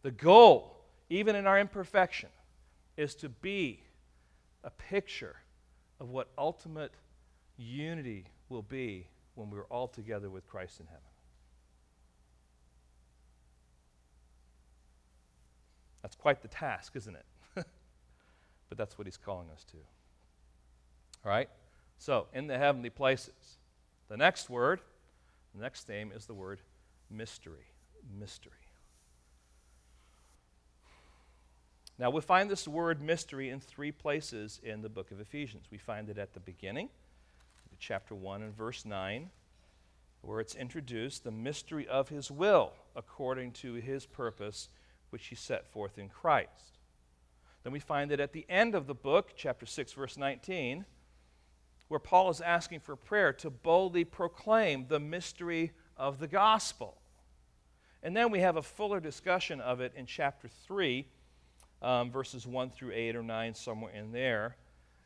[0.00, 0.80] The goal,
[1.10, 2.30] even in our imperfection,
[2.96, 3.82] is to be
[4.62, 5.36] a picture
[6.00, 6.92] of what ultimate
[7.58, 11.02] unity will be when we're all together with Christ in heaven.
[16.04, 17.24] That's quite the task, isn't it?
[18.68, 19.78] but that's what he's calling us to.
[21.24, 21.48] All right?
[21.96, 23.56] So, in the heavenly places.
[24.08, 24.82] The next word,
[25.54, 26.60] the next name is the word
[27.10, 27.68] mystery.
[28.20, 28.52] Mystery.
[31.98, 35.68] Now, we find this word mystery in three places in the book of Ephesians.
[35.70, 36.90] We find it at the beginning,
[37.78, 39.30] chapter 1 and verse 9,
[40.20, 44.68] where it's introduced the mystery of his will according to his purpose
[45.14, 46.80] which he set forth in Christ.
[47.62, 50.84] Then we find that at the end of the book, chapter 6, verse 19,
[51.86, 56.96] where Paul is asking for prayer to boldly proclaim the mystery of the gospel.
[58.02, 61.06] And then we have a fuller discussion of it in chapter 3,
[61.80, 64.56] um, verses 1 through 8 or 9, somewhere in there.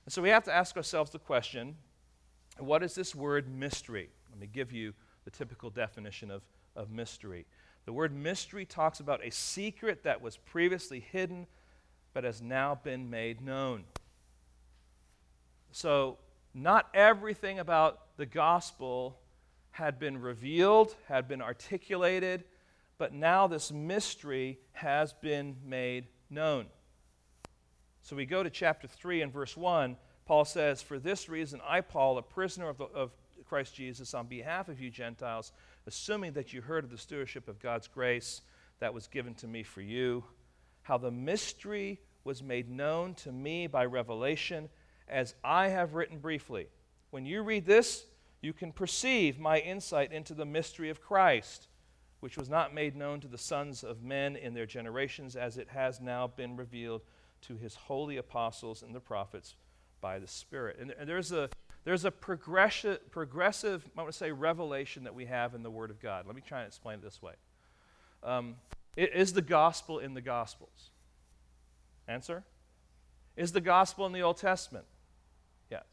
[0.06, 1.76] And so we have to ask ourselves the question
[2.58, 4.08] what is this word mystery?
[4.30, 4.94] Let me give you
[5.26, 6.40] the typical definition of,
[6.74, 7.44] of mystery.
[7.88, 11.46] The word mystery talks about a secret that was previously hidden
[12.12, 13.84] but has now been made known.
[15.70, 16.18] So,
[16.52, 19.18] not everything about the gospel
[19.70, 22.44] had been revealed, had been articulated,
[22.98, 26.66] but now this mystery has been made known.
[28.02, 29.96] So we go to chapter 3 and verse 1.
[30.26, 33.12] Paul says, For this reason, I, Paul, a prisoner of, the, of
[33.46, 35.52] Christ Jesus, on behalf of you Gentiles,
[35.88, 38.42] assuming that you heard of the stewardship of God's grace
[38.78, 40.22] that was given to me for you,
[40.82, 44.68] how the mystery was made known to me by revelation,
[45.08, 46.68] as I have written briefly.
[47.10, 48.04] When you read this,
[48.42, 51.68] you can perceive my insight into the mystery of Christ,
[52.20, 55.68] which was not made known to the sons of men in their generations, as it
[55.70, 57.00] has now been revealed
[57.42, 59.56] to his holy apostles and the prophets
[60.02, 60.78] by the Spirit.
[60.78, 61.48] And, there's a
[61.88, 65.88] there's a progressive, progressive, I want to say, revelation that we have in the Word
[65.88, 66.26] of God.
[66.26, 67.32] Let me try and explain it this way.
[68.22, 68.56] Um,
[68.94, 70.90] is the gospel in the Gospels?
[72.06, 72.44] Answer?
[73.38, 74.84] Is the gospel in the Old Testament?
[75.70, 75.86] Yes.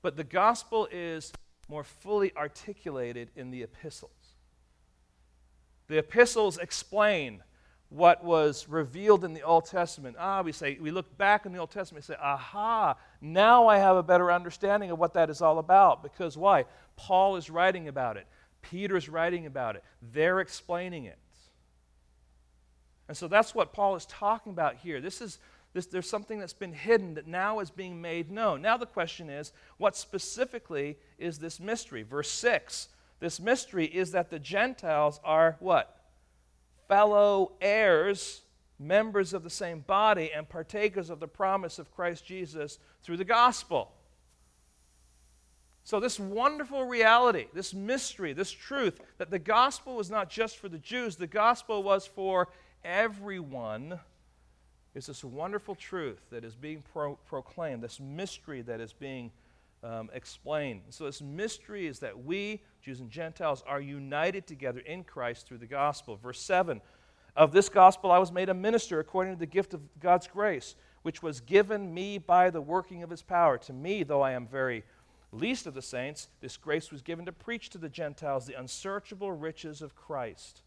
[0.00, 1.32] But the gospel is
[1.68, 4.12] more fully articulated in the epistles.
[5.88, 7.42] The epistles explain
[7.88, 10.16] what was revealed in the Old Testament.
[10.18, 13.78] Ah, we say, we look back in the Old Testament and say, aha, now I
[13.78, 16.02] have a better understanding of what that is all about.
[16.02, 16.64] Because why?
[16.96, 18.26] Paul is writing about it,
[18.62, 21.18] Peter is writing about it, they're explaining it.
[23.08, 25.00] And so that's what Paul is talking about here.
[25.00, 25.38] This is
[25.76, 28.62] this, there's something that's been hidden that now is being made known.
[28.62, 32.02] Now the question is, what specifically is this mystery?
[32.02, 32.88] Verse 6.
[33.20, 35.95] This mystery is that the Gentiles are what?
[36.88, 38.42] Fellow heirs,
[38.78, 43.24] members of the same body, and partakers of the promise of Christ Jesus through the
[43.24, 43.92] gospel.
[45.84, 50.68] So, this wonderful reality, this mystery, this truth that the gospel was not just for
[50.68, 52.48] the Jews, the gospel was for
[52.84, 54.00] everyone,
[54.96, 59.30] is this wonderful truth that is being pro- proclaimed, this mystery that is being
[59.82, 60.82] um, explained.
[60.90, 65.58] So, this mystery is that we, Jews and Gentiles, are united together in Christ through
[65.58, 66.16] the gospel.
[66.16, 66.80] Verse 7
[67.36, 70.74] Of this gospel I was made a minister according to the gift of God's grace,
[71.02, 73.58] which was given me by the working of his power.
[73.58, 74.84] To me, though I am very
[75.32, 79.32] least of the saints, this grace was given to preach to the Gentiles the unsearchable
[79.32, 80.62] riches of Christ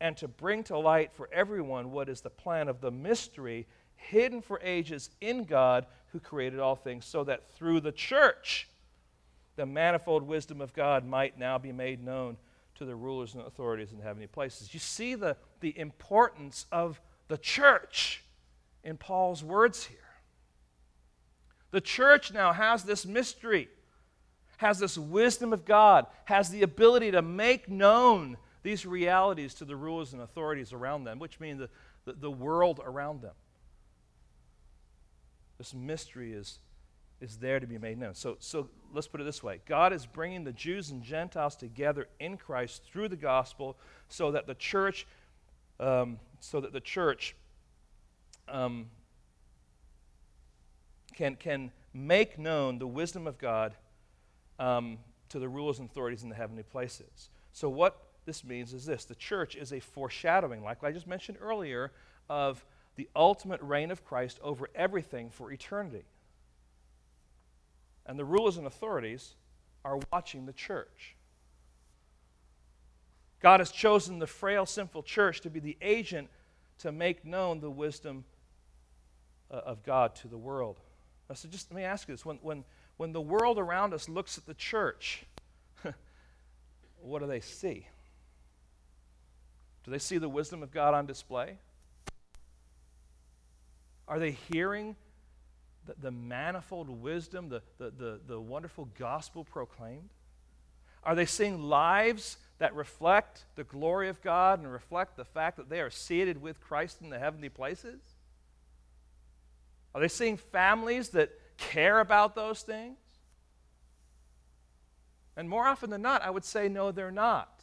[0.00, 3.66] and to bring to light for everyone what is the plan of the mystery
[3.96, 8.68] hidden for ages in God who created all things, so that through the church
[9.56, 12.36] the manifold wisdom of God might now be made known
[12.76, 14.72] to the rulers and authorities in heavenly places.
[14.72, 18.22] You see the, the importance of the church
[18.84, 19.98] in Paul's words here.
[21.72, 23.68] The church now has this mystery,
[24.58, 29.76] has this wisdom of God, has the ability to make known these realities to the
[29.76, 31.68] rulers and authorities around them, which mean the,
[32.04, 33.34] the, the world around them.
[35.58, 36.60] This mystery is,
[37.20, 38.14] is there to be made known.
[38.14, 42.08] So, so let's put it this way God is bringing the Jews and Gentiles together
[42.20, 43.76] in Christ through the gospel
[44.08, 45.06] so that the church,
[45.80, 47.34] um, so that the church
[48.48, 48.86] um,
[51.14, 53.74] can, can make known the wisdom of God
[54.58, 54.98] um,
[55.28, 57.30] to the rulers and authorities in the heavenly places.
[57.52, 61.38] So, what this means is this the church is a foreshadowing, like I just mentioned
[61.40, 61.92] earlier,
[62.28, 62.64] of
[62.98, 66.04] the ultimate reign of Christ over everything for eternity.
[68.04, 69.36] And the rulers and authorities
[69.84, 71.14] are watching the church.
[73.40, 76.28] God has chosen the frail, sinful church to be the agent
[76.80, 78.24] to make known the wisdom
[79.48, 80.80] uh, of God to the world.
[81.28, 82.64] Now, so just let me ask you this when, when,
[82.96, 85.24] when the world around us looks at the church,
[87.00, 87.86] what do they see?
[89.84, 91.58] Do they see the wisdom of God on display?
[94.08, 94.96] Are they hearing
[95.86, 100.08] the, the manifold wisdom, the, the, the, the wonderful gospel proclaimed?
[101.04, 105.68] Are they seeing lives that reflect the glory of God and reflect the fact that
[105.68, 108.00] they are seated with Christ in the heavenly places?
[109.94, 112.98] Are they seeing families that care about those things?
[115.36, 117.57] And more often than not, I would say no, they're not.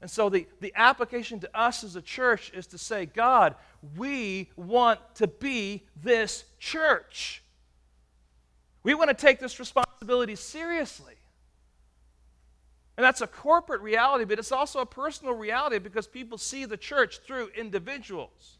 [0.00, 3.56] And so the, the application to us as a church is to say, God,
[3.96, 7.42] we want to be this church.
[8.84, 11.14] We want to take this responsibility seriously.
[12.96, 16.76] And that's a corporate reality, but it's also a personal reality because people see the
[16.76, 18.58] church through individuals.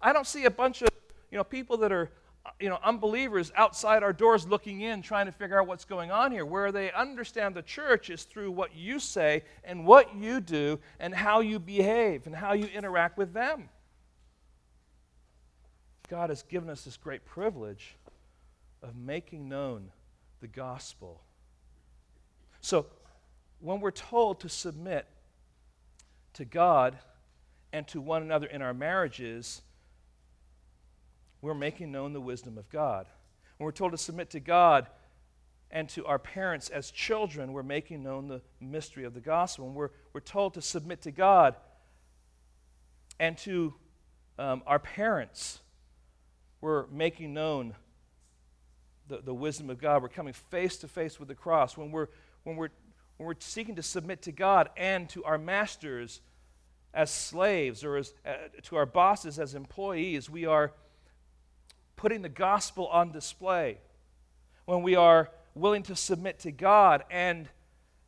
[0.00, 0.88] I don't see a bunch of
[1.30, 2.10] you know, people that are
[2.58, 6.32] you know, unbelievers outside our doors looking in, trying to figure out what's going on
[6.32, 6.44] here.
[6.46, 11.14] Where they understand the church is through what you say and what you do and
[11.14, 13.68] how you behave and how you interact with them.
[16.08, 17.96] God has given us this great privilege
[18.82, 19.90] of making known
[20.40, 21.20] the gospel.
[22.60, 22.86] So,
[23.60, 25.06] when we're told to submit
[26.32, 26.98] to God
[27.72, 29.62] and to one another in our marriages,
[31.42, 33.06] we're making known the wisdom of God.
[33.56, 34.86] When we're told to submit to God
[35.70, 39.66] and to our parents as children, we're making known the mystery of the gospel.
[39.66, 41.54] When we're, we're told to submit to God
[43.18, 43.74] and to
[44.38, 45.60] um, our parents,
[46.60, 47.74] we're making known
[49.08, 50.02] the, the wisdom of God.
[50.02, 51.76] We're coming face to face with the cross.
[51.76, 52.08] When we're,
[52.44, 52.70] when, we're,
[53.16, 56.20] when we're seeking to submit to God and to our masters
[56.92, 58.32] as slaves or as, uh,
[58.62, 60.72] to our bosses as employees, we are
[62.00, 63.76] putting the gospel on display,
[64.64, 67.46] when we are willing to submit to God and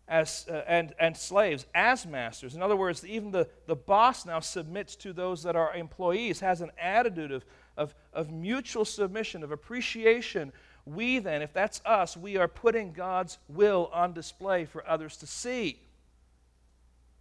[0.08, 2.54] as uh, and and slaves as masters.
[2.54, 6.62] In other words, even the, the boss now submits to those that are employees, has
[6.62, 7.44] an attitude of,
[7.76, 10.52] of, of mutual submission, of appreciation.
[10.86, 15.26] We then, if that's us, we are putting God's will on display for others to
[15.26, 15.78] see.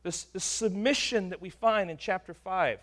[0.03, 2.79] This, this submission that we find in chapter 5.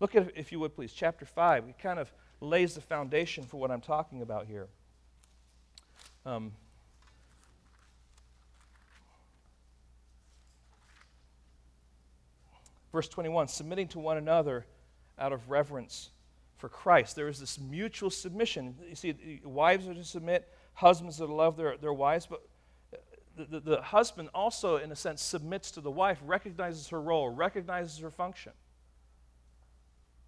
[0.00, 1.64] Look at, if you would please, chapter 5.
[1.64, 4.68] We kind of lays the foundation for what I'm talking about here.
[6.24, 6.52] Um,
[12.92, 14.66] verse 21 submitting to one another
[15.18, 16.10] out of reverence
[16.56, 17.16] for Christ.
[17.16, 18.74] There is this mutual submission.
[18.88, 22.42] You see, wives are to submit, husbands are to love their, their wives, but
[23.36, 27.30] the, the, the husband also, in a sense, submits to the wife, recognizes her role,
[27.30, 28.52] recognizes her function.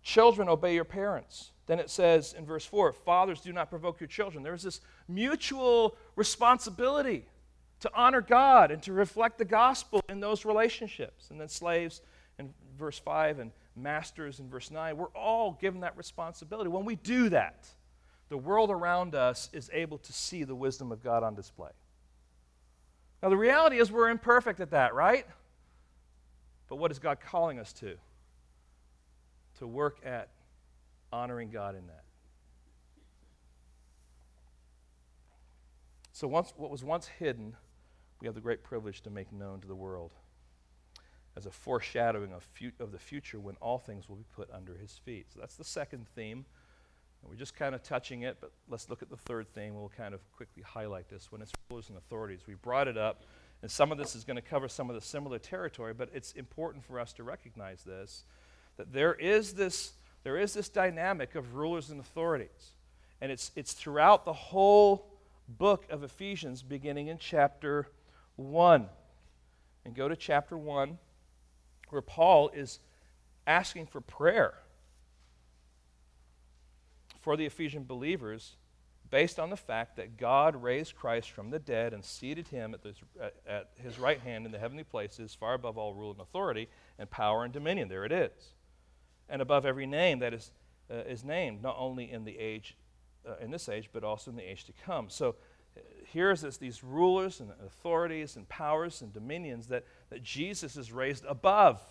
[0.03, 1.53] Children, obey your parents.
[1.67, 4.43] Then it says in verse 4 Fathers, do not provoke your children.
[4.43, 7.27] There's this mutual responsibility
[7.81, 11.31] to honor God and to reflect the gospel in those relationships.
[11.31, 12.01] And then slaves
[12.39, 14.97] in verse 5 and masters in verse 9.
[14.97, 16.69] We're all given that responsibility.
[16.69, 17.67] When we do that,
[18.29, 21.71] the world around us is able to see the wisdom of God on display.
[23.23, 25.27] Now, the reality is we're imperfect at that, right?
[26.69, 27.97] But what is God calling us to?
[29.63, 30.31] To work at
[31.13, 32.03] honoring God in that.
[36.11, 37.55] So, once, what was once hidden,
[38.21, 40.15] we have the great privilege to make known to the world
[41.37, 44.75] as a foreshadowing of, fu- of the future when all things will be put under
[44.75, 45.27] his feet.
[45.33, 46.45] So, that's the second theme.
[47.23, 49.77] And we're just kind of touching it, but let's look at the third theme.
[49.77, 52.49] We'll kind of quickly highlight this when it's rulers and authorities.
[52.49, 53.23] We brought it up,
[53.63, 56.33] and some of this is going to cover some of the similar territory, but it's
[56.33, 58.25] important for us to recognize this
[58.77, 59.93] that there is this,
[60.25, 62.75] there is this dynamic of rulers and authorities.
[63.21, 65.09] And it's, it's throughout the whole
[65.49, 67.89] book of Ephesians, beginning in chapter
[68.37, 68.87] 1.
[69.85, 70.99] And go to chapter 1,
[71.91, 72.81] where Paul is
[73.47, 74.55] asking for prayer
[77.21, 78.57] for the Ephesian believers
[79.11, 82.83] based on the fact that God raised Christ from the dead and seated him at,
[82.83, 86.21] this, at, at, his right hand in the heavenly places, far above all rule and
[86.21, 86.69] authority,
[86.99, 87.89] and power and dominion.
[87.89, 88.31] There it is.
[89.33, 90.53] And above every name that is,
[90.89, 92.77] uh, is named, not only in the age,
[93.29, 95.11] uh, in this age, but also in the age to come.
[95.11, 95.35] So
[95.77, 100.93] uh, here's this, these rulers and authorities and powers and dominions that, that Jesus is
[100.93, 101.83] raised above.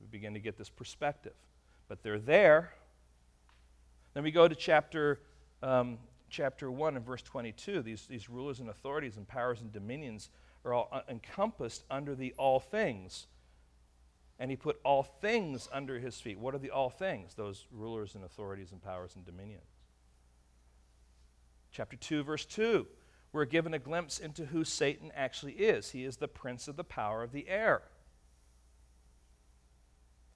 [0.00, 1.34] We begin to get this perspective.
[1.88, 2.72] But they're there
[4.18, 5.20] then we go to chapter,
[5.62, 7.82] um, chapter 1 and verse 22.
[7.82, 10.30] These, these rulers and authorities and powers and dominions
[10.64, 13.28] are all encompassed under the all things.
[14.38, 16.38] And he put all things under his feet.
[16.38, 17.34] What are the all things?
[17.34, 19.66] Those rulers and authorities and powers and dominions.
[21.72, 22.86] Chapter 2, verse 2.
[23.32, 25.90] We're given a glimpse into who Satan actually is.
[25.90, 27.82] He is the prince of the power of the air.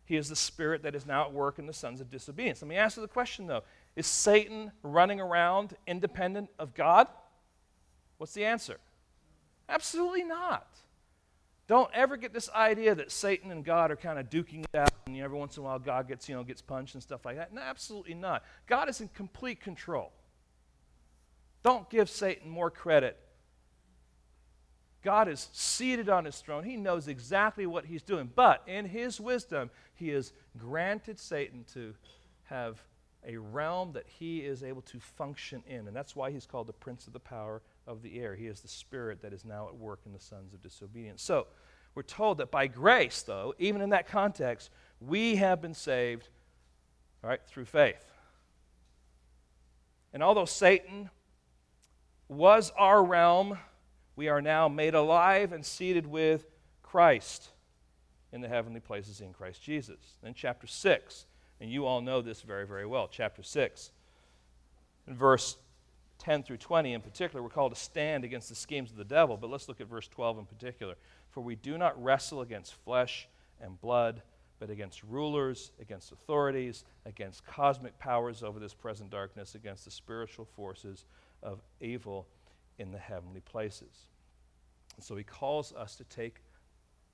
[0.04, 2.60] He is the spirit that is now at work in the sons of disobedience.
[2.60, 3.62] Let me ask you the question, though
[3.96, 7.06] Is Satan running around independent of God?
[8.18, 8.78] What's the answer?
[9.68, 10.66] Absolutely not.
[11.72, 14.92] Don't ever get this idea that Satan and God are kind of duking it out,
[15.06, 17.36] and every once in a while God gets, you know, gets punched and stuff like
[17.36, 17.54] that.
[17.54, 18.44] No, absolutely not.
[18.66, 20.12] God is in complete control.
[21.62, 23.16] Don't give Satan more credit
[25.02, 26.62] God is seated on his throne.
[26.62, 28.30] He knows exactly what he's doing.
[28.34, 31.94] But in his wisdom, he has granted Satan to
[32.44, 32.80] have
[33.26, 35.88] a realm that he is able to function in.
[35.88, 38.34] And that's why he's called the prince of the power of the air.
[38.34, 41.22] He is the spirit that is now at work in the sons of disobedience.
[41.22, 41.46] So
[41.94, 44.70] we're told that by grace, though, even in that context,
[45.00, 46.28] we have been saved,
[47.22, 48.04] right, through faith.
[50.12, 51.10] And although Satan
[52.28, 53.58] was our realm,
[54.16, 56.46] we are now made alive and seated with
[56.82, 57.50] Christ
[58.32, 60.16] in the heavenly places in Christ Jesus.
[60.22, 61.26] Then, chapter 6,
[61.60, 63.08] and you all know this very, very well.
[63.10, 63.92] Chapter 6,
[65.06, 65.56] in verse
[66.22, 69.36] 10 through 20 in particular, we're called to stand against the schemes of the devil,
[69.36, 70.94] but let's look at verse 12 in particular.
[71.30, 73.28] For we do not wrestle against flesh
[73.60, 74.22] and blood,
[74.60, 80.44] but against rulers, against authorities, against cosmic powers over this present darkness, against the spiritual
[80.44, 81.06] forces
[81.42, 82.28] of evil
[82.78, 84.06] in the heavenly places.
[84.94, 86.40] And so he calls us to take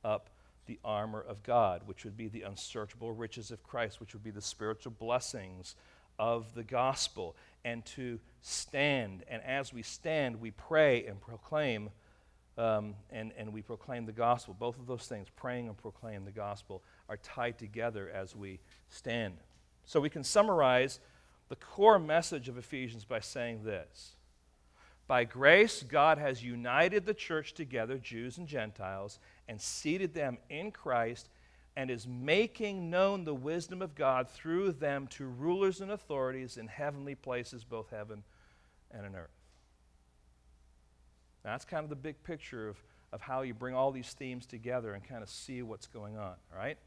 [0.05, 0.29] up
[0.67, 4.31] the armor of God, which would be the unsearchable riches of Christ, which would be
[4.31, 5.77] the spiritual blessings
[6.19, 9.25] of the gospel, and to stand.
[9.29, 11.91] And as we stand, we pray and proclaim,
[12.57, 14.55] um, and, and we proclaim the gospel.
[14.59, 19.39] Both of those things, praying and proclaim the gospel, are tied together as we stand.
[19.85, 21.01] So we can summarize
[21.49, 24.15] the core message of Ephesians by saying this
[25.09, 30.71] by grace, God has united the church together, Jews and Gentiles, and seated them in
[30.71, 31.31] Christ,
[31.79, 36.67] and is making known the wisdom of God through them to rulers and authorities in
[36.67, 38.25] heavenly places, both heaven
[38.91, 39.31] and on earth.
[41.45, 44.45] Now, that's kind of the big picture of, of how you bring all these themes
[44.45, 46.79] together and kind of see what's going on, right?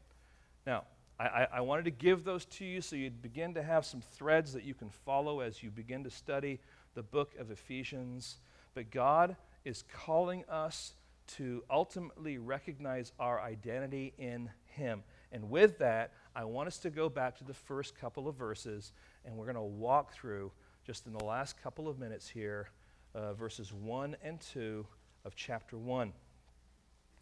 [0.66, 0.84] Now,
[1.18, 4.52] I, I wanted to give those to you so you'd begin to have some threads
[4.52, 6.60] that you can follow as you begin to study
[6.92, 8.40] the book of Ephesians.
[8.74, 10.92] But God is calling us
[11.38, 15.02] to ultimately recognize our identity in Him.
[15.30, 18.92] And with that, I want us to go back to the first couple of verses,
[19.24, 20.52] and we're going to walk through
[20.86, 22.70] just in the last couple of minutes here,
[23.14, 24.86] uh, verses 1 and 2
[25.24, 26.12] of chapter 1.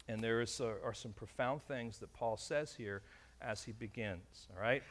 [0.07, 3.01] And there is, uh, are some profound things that Paul says here
[3.41, 4.83] as he begins, all right?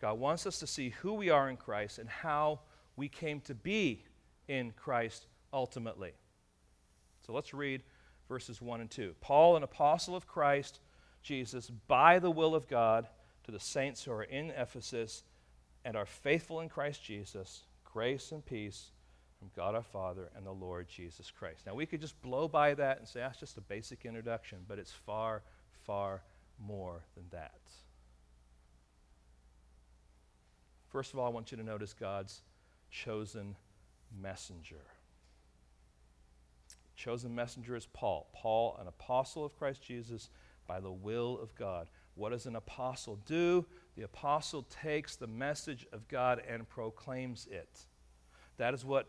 [0.00, 2.60] God wants us to see who we are in Christ and how
[2.96, 4.04] we came to be
[4.48, 6.12] in Christ ultimately.
[7.26, 7.82] So let's read
[8.28, 9.14] verses 1 and 2.
[9.20, 10.80] Paul, an apostle of Christ,
[11.24, 13.08] Jesus by the will of God
[13.44, 15.24] to the saints who are in Ephesus
[15.84, 18.90] and are faithful in Christ Jesus, grace and peace
[19.38, 21.66] from God our Father and the Lord Jesus Christ.
[21.66, 24.58] Now, we could just blow by that and say ah, that's just a basic introduction,
[24.68, 25.42] but it's far,
[25.84, 26.22] far
[26.58, 27.58] more than that.
[30.88, 32.42] First of all, I want you to notice God's
[32.90, 33.56] chosen
[34.22, 34.84] messenger.
[36.96, 38.28] Chosen messenger is Paul.
[38.32, 40.30] Paul, an apostle of Christ Jesus
[40.66, 41.88] by the will of God.
[42.14, 43.66] What does an apostle do?
[43.96, 47.86] The apostle takes the message of God and proclaims it.
[48.56, 49.08] That is what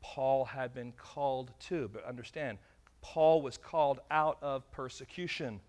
[0.00, 1.88] Paul had been called to.
[1.92, 2.58] But understand,
[3.00, 5.60] Paul was called out of persecution,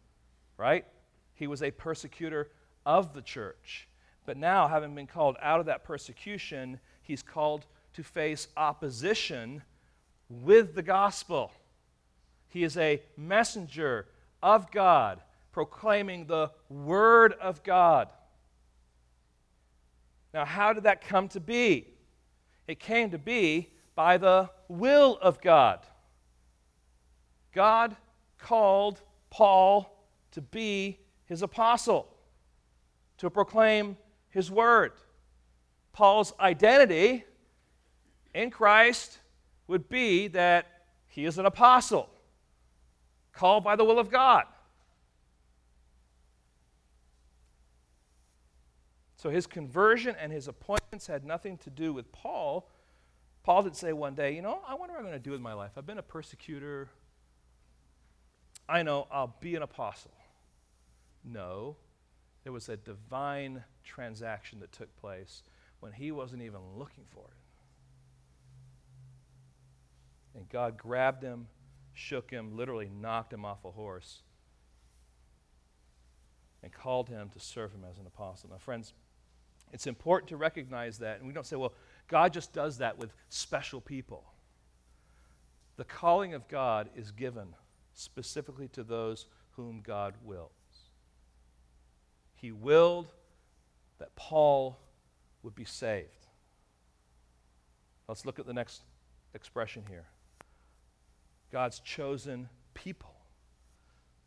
[0.57, 0.85] right?
[1.33, 2.49] He was a persecutor
[2.85, 3.87] of the church.
[4.25, 9.63] But now, having been called out of that persecution, he's called to face opposition
[10.29, 11.51] with the gospel.
[12.47, 14.07] He is a messenger
[14.43, 15.21] of God,
[15.51, 18.09] proclaiming the word of God.
[20.33, 21.87] Now, how did that come to be?
[22.67, 25.79] It came to be by the will of God.
[27.53, 27.95] God
[28.39, 32.13] called Paul to be his apostle,
[33.17, 33.97] to proclaim
[34.29, 34.93] his word.
[35.93, 37.23] Paul's identity
[38.33, 39.19] in Christ
[39.67, 40.65] would be that
[41.07, 42.09] he is an apostle,
[43.33, 44.45] called by the will of God.
[49.17, 52.69] So his conversion and his appointments had nothing to do with Paul.
[53.43, 55.39] Paul did say one day, You know, I wonder what I'm going to do with
[55.39, 55.71] my life.
[55.77, 56.89] I've been a persecutor.
[58.67, 60.11] I know I'll be an apostle.
[61.23, 61.77] No,
[62.43, 65.43] there was a divine transaction that took place
[65.79, 67.37] when he wasn't even looking for it.
[70.37, 71.47] And God grabbed him,
[71.93, 74.21] shook him, literally knocked him off a horse,
[76.61, 78.49] and called him to serve him as an apostle.
[78.49, 78.93] Now, friends,
[79.71, 81.19] it's important to recognize that.
[81.19, 81.73] And we don't say, well,
[82.07, 84.23] God just does that with special people.
[85.75, 87.47] The calling of God is given
[87.93, 90.51] specifically to those whom God wills.
[92.35, 93.07] He willed
[93.99, 94.77] that Paul
[95.41, 96.27] would be saved.
[98.07, 98.81] Let's look at the next
[99.33, 100.05] expression here.
[101.53, 103.13] God's chosen people.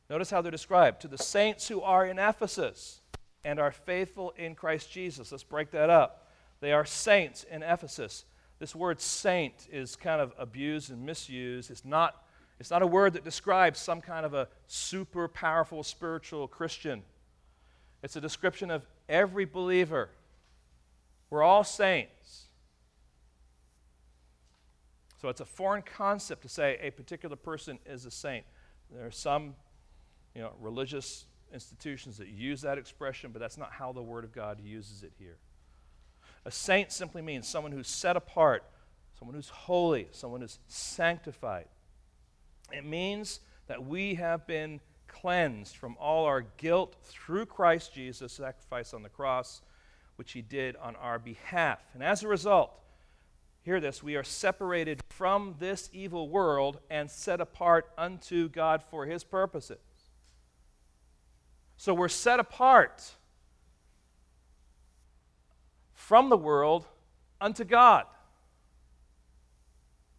[0.09, 3.01] Notice how they're described to the saints who are in Ephesus
[3.45, 5.33] and are faithful in Christ Jesus.
[5.33, 6.31] Let's break that up.
[6.61, 8.25] They are saints in Ephesus.
[8.61, 11.73] This word saint is kind of abused and misused.
[11.73, 12.15] It's not,
[12.61, 17.03] it's not a word that describes some kind of a super powerful spiritual Christian.
[18.05, 20.11] It's a description of every believer.
[21.29, 22.46] We're all saints.
[25.21, 28.45] So it's a foreign concept to say a particular person is a saint.
[28.91, 29.55] There are some
[30.35, 34.33] you know, religious institutions that use that expression, but that's not how the Word of
[34.33, 35.39] God uses it here.
[36.45, 38.65] A saint simply means someone who's set apart,
[39.19, 41.67] someone who's holy, someone who's sanctified.
[42.73, 48.93] It means that we have been cleansed from all our guilt through Christ Jesus' sacrifice
[48.93, 49.63] on the cross,
[50.17, 51.81] which he did on our behalf.
[51.95, 52.73] And as a result,
[53.67, 59.07] hear this, we are separated from this evil world and set apart unto God for
[59.07, 59.81] his purposes.
[61.77, 63.11] So we're set apart
[65.95, 66.87] from the world
[67.41, 68.05] unto God.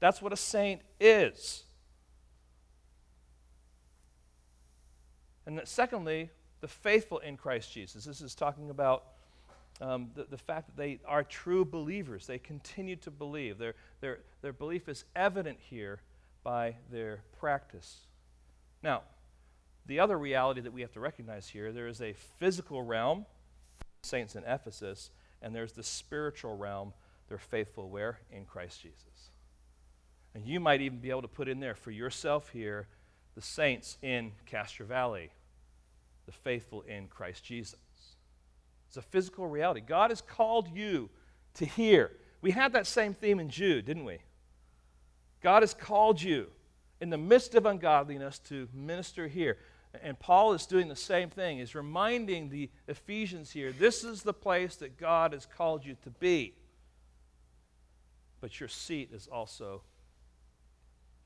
[0.02, 1.64] That's what a saint is.
[5.46, 8.04] And secondly, the faithful in Christ Jesus.
[8.04, 9.06] This is talking about
[9.82, 12.28] um, the, the fact that they are true believers.
[12.28, 13.58] They continue to believe.
[13.58, 16.00] Their, their, their belief is evident here
[16.44, 18.08] by their practice.
[18.82, 19.04] Now,
[19.86, 23.26] the other reality that we have to recognize here there is a physical realm,
[24.04, 25.12] saints in Ephesus,
[25.42, 26.94] and there's the spiritual realm,
[27.30, 28.20] they're faithful where?
[28.32, 29.32] In Christ Jesus.
[30.34, 32.88] And you might even be able to put in there for yourself here
[33.36, 35.30] the saints in Castro Valley,
[36.26, 37.76] the faithful in Christ Jesus.
[38.88, 39.82] It's a physical reality.
[39.82, 41.10] God has called you
[41.56, 42.12] to hear.
[42.42, 44.20] We had that same theme in Jude, didn't we?
[45.42, 46.48] God has called you
[47.00, 49.58] in the midst of ungodliness to minister here.
[50.04, 51.60] And Paul is doing the same thing.
[51.60, 56.10] He's reminding the Ephesians here this is the place that God has called you to
[56.10, 56.54] be.
[58.40, 59.82] But your seat is also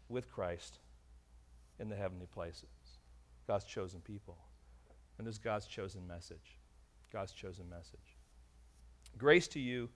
[0.07, 0.79] with Christ
[1.79, 2.65] in the heavenly places.
[3.47, 4.37] God's chosen people.
[5.17, 6.57] And this is God's chosen message.
[7.11, 8.17] God's chosen message.
[9.17, 9.89] Grace to you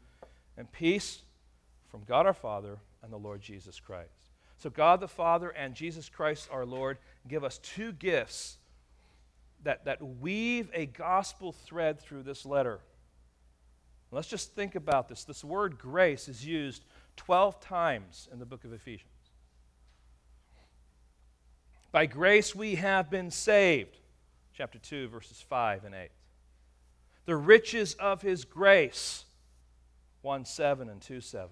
[0.57, 1.21] and peace
[1.89, 4.09] from God our Father and the Lord Jesus Christ.
[4.57, 6.97] So, God the Father and Jesus Christ our Lord
[7.27, 8.57] give us two gifts
[9.63, 12.79] that, that weave a gospel thread through this letter.
[14.11, 15.23] Let's just think about this.
[15.23, 16.85] This word grace is used
[17.17, 19.09] 12 times in the book of Ephesians.
[21.91, 23.97] By grace we have been saved,
[24.53, 26.09] chapter 2, verses 5 and 8.
[27.25, 29.25] The riches of his grace,
[30.21, 31.49] 1 7 and 2 7.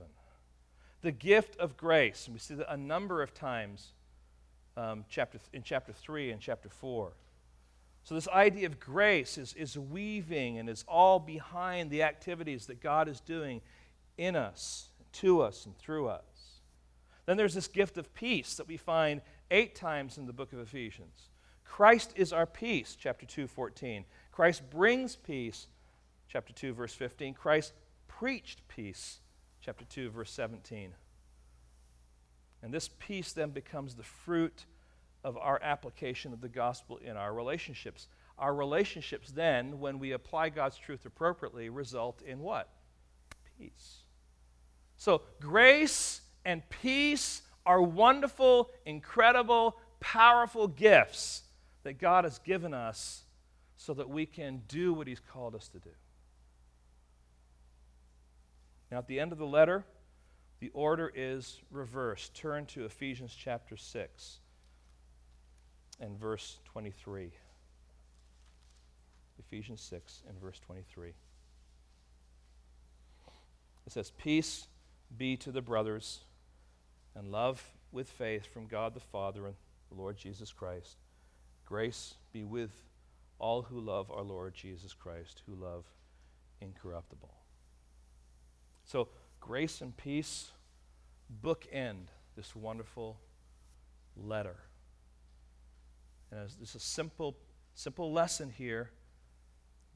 [1.01, 3.91] The gift of grace, and we see that a number of times
[4.77, 7.13] um, chapter, in chapter 3 and chapter 4.
[8.03, 12.81] So, this idea of grace is, is weaving and is all behind the activities that
[12.81, 13.61] God is doing
[14.17, 16.21] in us, to us, and through us.
[17.25, 20.59] Then there's this gift of peace that we find eight times in the book of
[20.59, 21.29] Ephesians.
[21.63, 24.05] Christ is our peace, chapter 2, 14.
[24.33, 25.67] Christ brings peace,
[26.27, 27.35] chapter 2, verse 15.
[27.35, 27.73] Christ
[28.07, 29.19] preached peace,
[29.61, 30.91] chapter 2, verse 17.
[32.63, 34.65] And this peace then becomes the fruit
[35.23, 38.07] of our application of the gospel in our relationships.
[38.39, 42.69] Our relationships then, when we apply God's truth appropriately, result in what?
[43.59, 43.97] Peace.
[44.97, 51.43] So, grace and peace are wonderful, incredible, powerful gifts
[51.83, 53.25] that God has given us
[53.77, 55.89] so that we can do what He's called us to do.
[58.91, 59.85] Now, at the end of the letter,
[60.59, 62.35] the order is reversed.
[62.35, 64.39] Turn to Ephesians chapter 6
[65.99, 67.31] and verse 23.
[69.39, 71.09] Ephesians 6 and verse 23.
[73.85, 74.67] It says, Peace
[75.17, 76.21] be to the brothers
[77.15, 79.55] and love with faith from God the Father and
[79.89, 80.97] the Lord Jesus Christ.
[81.65, 82.71] Grace be with
[83.39, 85.85] all who love our Lord Jesus Christ, who love
[86.61, 87.33] incorruptible.
[88.85, 89.09] So,
[89.39, 90.51] grace and peace
[91.43, 93.19] bookend this wonderful
[94.15, 94.55] letter.
[96.31, 97.37] And as this is a simple,
[97.75, 98.91] simple lesson here.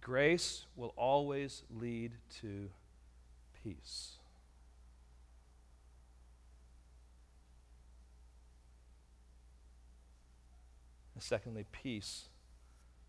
[0.01, 2.69] Grace will always lead to
[3.63, 4.13] peace.
[11.15, 12.29] And secondly, peace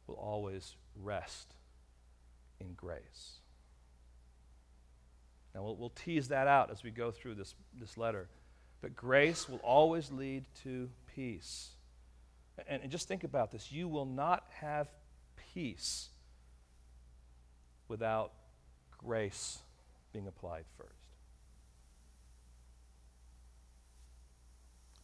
[0.08, 1.54] will always rest
[2.60, 3.38] in grace.
[5.54, 8.28] Now, we'll, we'll, tease that out as we go through this, this letter.
[8.80, 11.70] But grace will always lead to peace.
[12.68, 14.88] And, and just think about this you will not have
[15.54, 16.08] peace
[17.88, 18.32] without
[18.98, 19.58] grace
[20.12, 20.92] being applied first.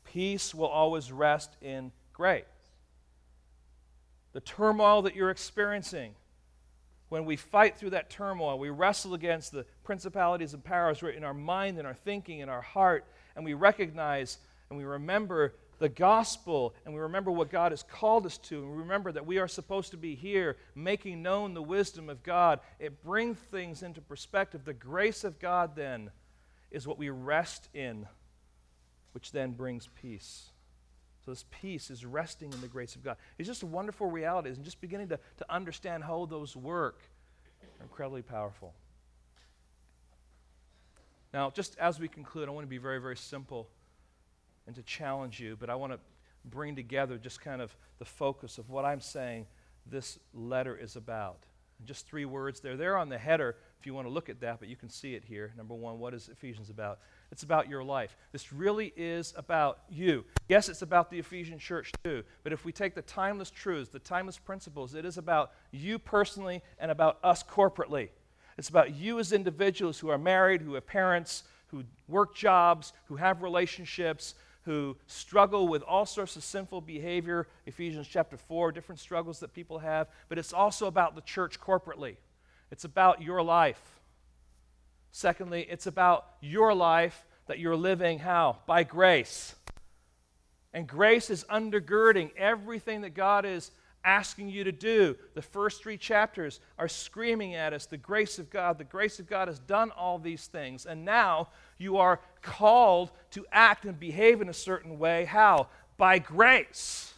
[0.04, 2.44] Peace will always rest in grace
[4.34, 6.14] the turmoil that you're experiencing,
[7.08, 11.32] when we fight through that turmoil, we wrestle against the principalities and powers in our
[11.32, 13.06] mind and our thinking and our heart,
[13.36, 18.26] and we recognize and we remember the gospel and we remember what God has called
[18.26, 21.62] us to, and we remember that we are supposed to be here making known the
[21.62, 24.64] wisdom of God, it brings things into perspective.
[24.64, 26.10] The grace of God then
[26.72, 28.08] is what we rest in,
[29.12, 30.50] which then brings peace.
[31.24, 33.16] So this peace is resting in the grace of God.
[33.38, 37.00] It's just a wonderful reality, and just beginning to, to understand how those work
[37.80, 38.74] are incredibly powerful.
[41.32, 43.68] Now, just as we conclude, I want to be very, very simple
[44.66, 45.98] and to challenge you, but I want to
[46.44, 49.46] bring together just kind of the focus of what I'm saying
[49.86, 51.44] this letter is about.
[51.84, 52.60] Just three words.
[52.60, 52.72] There.
[52.76, 54.88] They're there on the header if you want to look at that, but you can
[54.88, 55.52] see it here.
[55.56, 57.00] Number one, what is Ephesians about?
[57.32, 58.16] It's about your life.
[58.32, 60.24] This really is about you.
[60.48, 63.98] Yes, it's about the Ephesian church too, but if we take the timeless truths, the
[63.98, 68.10] timeless principles, it is about you personally and about us corporately.
[68.56, 73.16] It's about you as individuals who are married, who have parents, who work jobs, who
[73.16, 77.48] have relationships, who struggle with all sorts of sinful behavior.
[77.66, 80.08] Ephesians chapter 4, different struggles that people have.
[80.28, 82.16] But it's also about the church corporately,
[82.70, 83.80] it's about your life.
[85.16, 88.58] Secondly, it's about your life that you're living how?
[88.66, 89.54] By grace.
[90.72, 93.70] And grace is undergirding everything that God is
[94.04, 95.14] asking you to do.
[95.34, 98.76] The first three chapters are screaming at us the grace of God.
[98.76, 100.84] The grace of God has done all these things.
[100.84, 101.46] And now
[101.78, 105.26] you are called to act and behave in a certain way.
[105.26, 105.68] How?
[105.96, 107.14] By grace.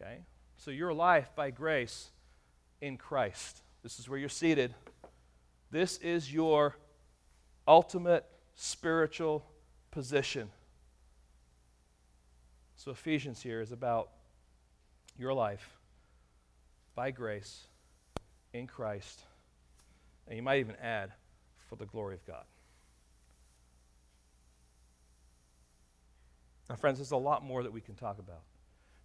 [0.00, 0.20] Okay?
[0.58, 2.10] So your life by grace
[2.80, 3.62] in Christ.
[3.82, 4.76] This is where you're seated.
[5.74, 6.76] This is your
[7.66, 9.44] ultimate spiritual
[9.90, 10.48] position.
[12.76, 14.10] So, Ephesians here is about
[15.18, 15.68] your life
[16.94, 17.66] by grace
[18.52, 19.22] in Christ.
[20.28, 21.10] And you might even add,
[21.68, 22.44] for the glory of God.
[26.70, 28.42] Now, friends, there's a lot more that we can talk about.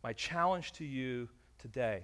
[0.03, 2.03] My challenge to you today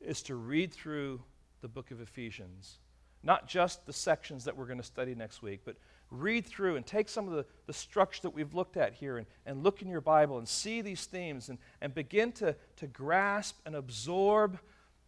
[0.00, 1.20] is to read through
[1.60, 2.78] the book of Ephesians.
[3.22, 5.76] Not just the sections that we're going to study next week, but
[6.10, 9.26] read through and take some of the, the structure that we've looked at here and,
[9.44, 13.58] and look in your Bible and see these themes and, and begin to, to grasp
[13.66, 14.58] and absorb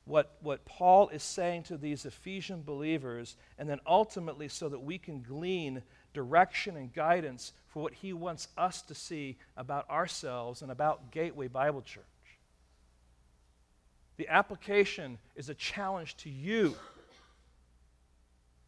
[0.04, 4.98] what, what Paul is saying to these Ephesian believers, and then ultimately so that we
[4.98, 5.82] can glean
[6.12, 11.46] direction and guidance for what he wants us to see about ourselves and about Gateway
[11.46, 12.04] Bible Church.
[14.16, 16.74] The application is a challenge to you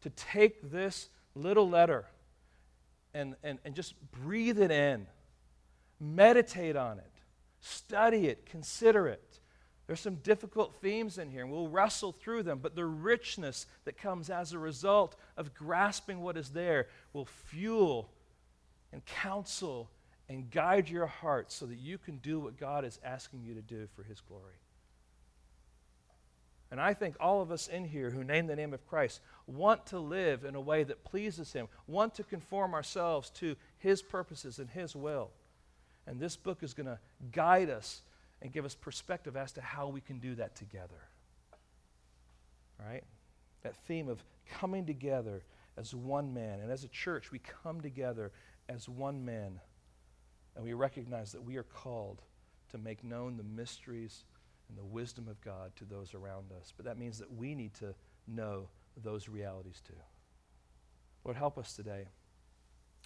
[0.03, 2.05] to take this little letter
[3.13, 5.07] and, and, and just breathe it in,
[5.99, 7.11] meditate on it,
[7.59, 9.39] study it, consider it.
[9.87, 13.97] There's some difficult themes in here, and we'll wrestle through them, but the richness that
[13.97, 18.09] comes as a result of grasping what is there will fuel
[18.91, 19.89] and counsel
[20.29, 23.61] and guide your heart so that you can do what God is asking you to
[23.61, 24.55] do for His glory.
[26.73, 29.85] And I think all of us in here who name the name of Christ want
[29.85, 34.57] to live in a way that pleases Him, want to conform ourselves to His purposes
[34.57, 35.29] and His will.
[36.07, 36.97] And this book is going to
[37.31, 38.01] guide us
[38.41, 40.97] and give us perspective as to how we can do that together.
[42.83, 43.03] Right?
[43.61, 45.43] That theme of coming together
[45.77, 46.59] as one man.
[46.59, 48.31] And as a church, we come together
[48.67, 49.59] as one man.
[50.55, 52.23] And we recognize that we are called
[52.71, 54.23] to make known the mysteries
[54.73, 56.73] and the wisdom of God to those around us.
[56.75, 57.93] But that means that we need to
[58.27, 58.67] know
[59.03, 59.93] those realities too.
[61.23, 62.07] Lord, help us today.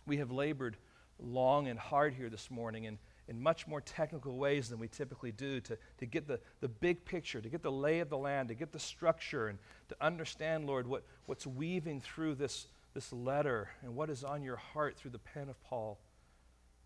[0.06, 0.78] We have labored
[1.20, 2.98] long and hard here this morning in,
[3.28, 7.04] in much more technical ways than we typically do to, to get the, the big
[7.04, 9.60] picture, to get the lay of the land, to get the structure, and
[9.90, 14.56] to understand, Lord, what, what's weaving through this, this letter and what is on your
[14.56, 16.00] heart through the pen of Paul.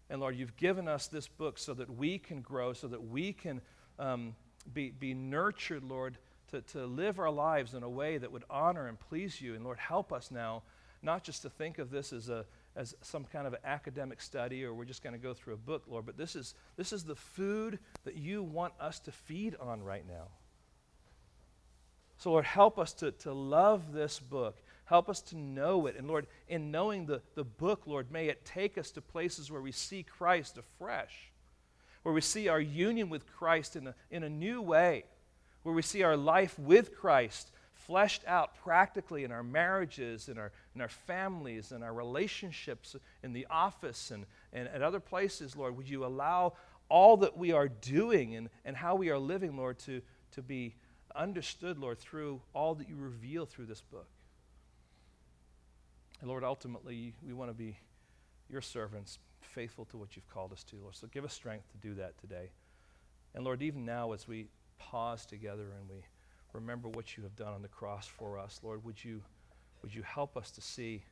[0.09, 3.31] And Lord, you've given us this book so that we can grow, so that we
[3.31, 3.61] can
[3.99, 6.17] um, be, be nurtured, Lord,
[6.51, 9.55] to, to live our lives in a way that would honor and please you.
[9.55, 10.63] And Lord, help us now,
[11.01, 12.45] not just to think of this as, a,
[12.75, 15.83] as some kind of academic study or we're just going to go through a book,
[15.87, 19.83] Lord, but this is, this is the food that you want us to feed on
[19.83, 20.27] right now.
[22.17, 24.61] So, Lord, help us to, to love this book.
[24.85, 25.95] Help us to know it.
[25.97, 29.61] And, Lord, in knowing the, the book, Lord, may it take us to places where
[29.61, 31.30] we see Christ afresh
[32.03, 35.05] where we see our union with Christ in a, in a new way,
[35.63, 40.51] where we see our life with Christ fleshed out practically in our marriages, in our,
[40.75, 45.75] in our families, in our relationships, in the office, and, and at other places, Lord.
[45.77, 46.53] Would you allow
[46.89, 50.75] all that we are doing and, and how we are living, Lord, to, to be
[51.15, 54.07] understood, Lord, through all that you reveal through this book?
[56.19, 57.77] And Lord, ultimately, we want to be
[58.49, 60.95] your servants, faithful to what you've called us to, Lord.
[60.95, 62.49] So give us strength to do that today.
[63.33, 66.03] And Lord, even now as we pause together and we
[66.53, 69.21] remember what you have done on the cross for us, Lord, would you,
[69.81, 71.03] would you help us to see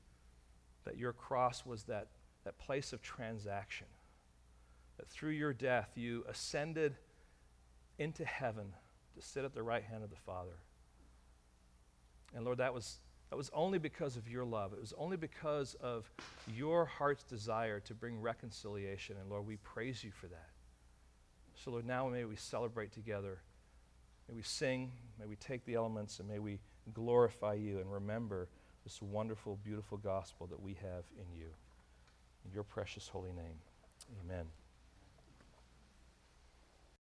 [0.86, 2.07] that your cross was that,
[2.43, 3.88] that place of transaction?
[4.97, 6.95] That through your death you ascended
[7.97, 8.73] into heaven
[9.15, 10.57] to sit at the right hand of the Father.
[12.36, 12.99] And Lord, that was
[13.30, 14.73] that was only because of your love.
[14.73, 16.09] It was only because of
[16.47, 19.17] your heart's desire to bring reconciliation.
[19.21, 20.49] And Lord, we praise you for that.
[21.55, 23.39] So, Lord, now may we celebrate together.
[24.27, 24.91] May we sing.
[25.19, 26.59] May we take the elements and may we
[26.93, 28.47] glorify you and remember
[28.84, 31.47] this wonderful, beautiful gospel that we have in you.
[32.45, 33.59] In your precious holy name,
[34.23, 34.45] amen.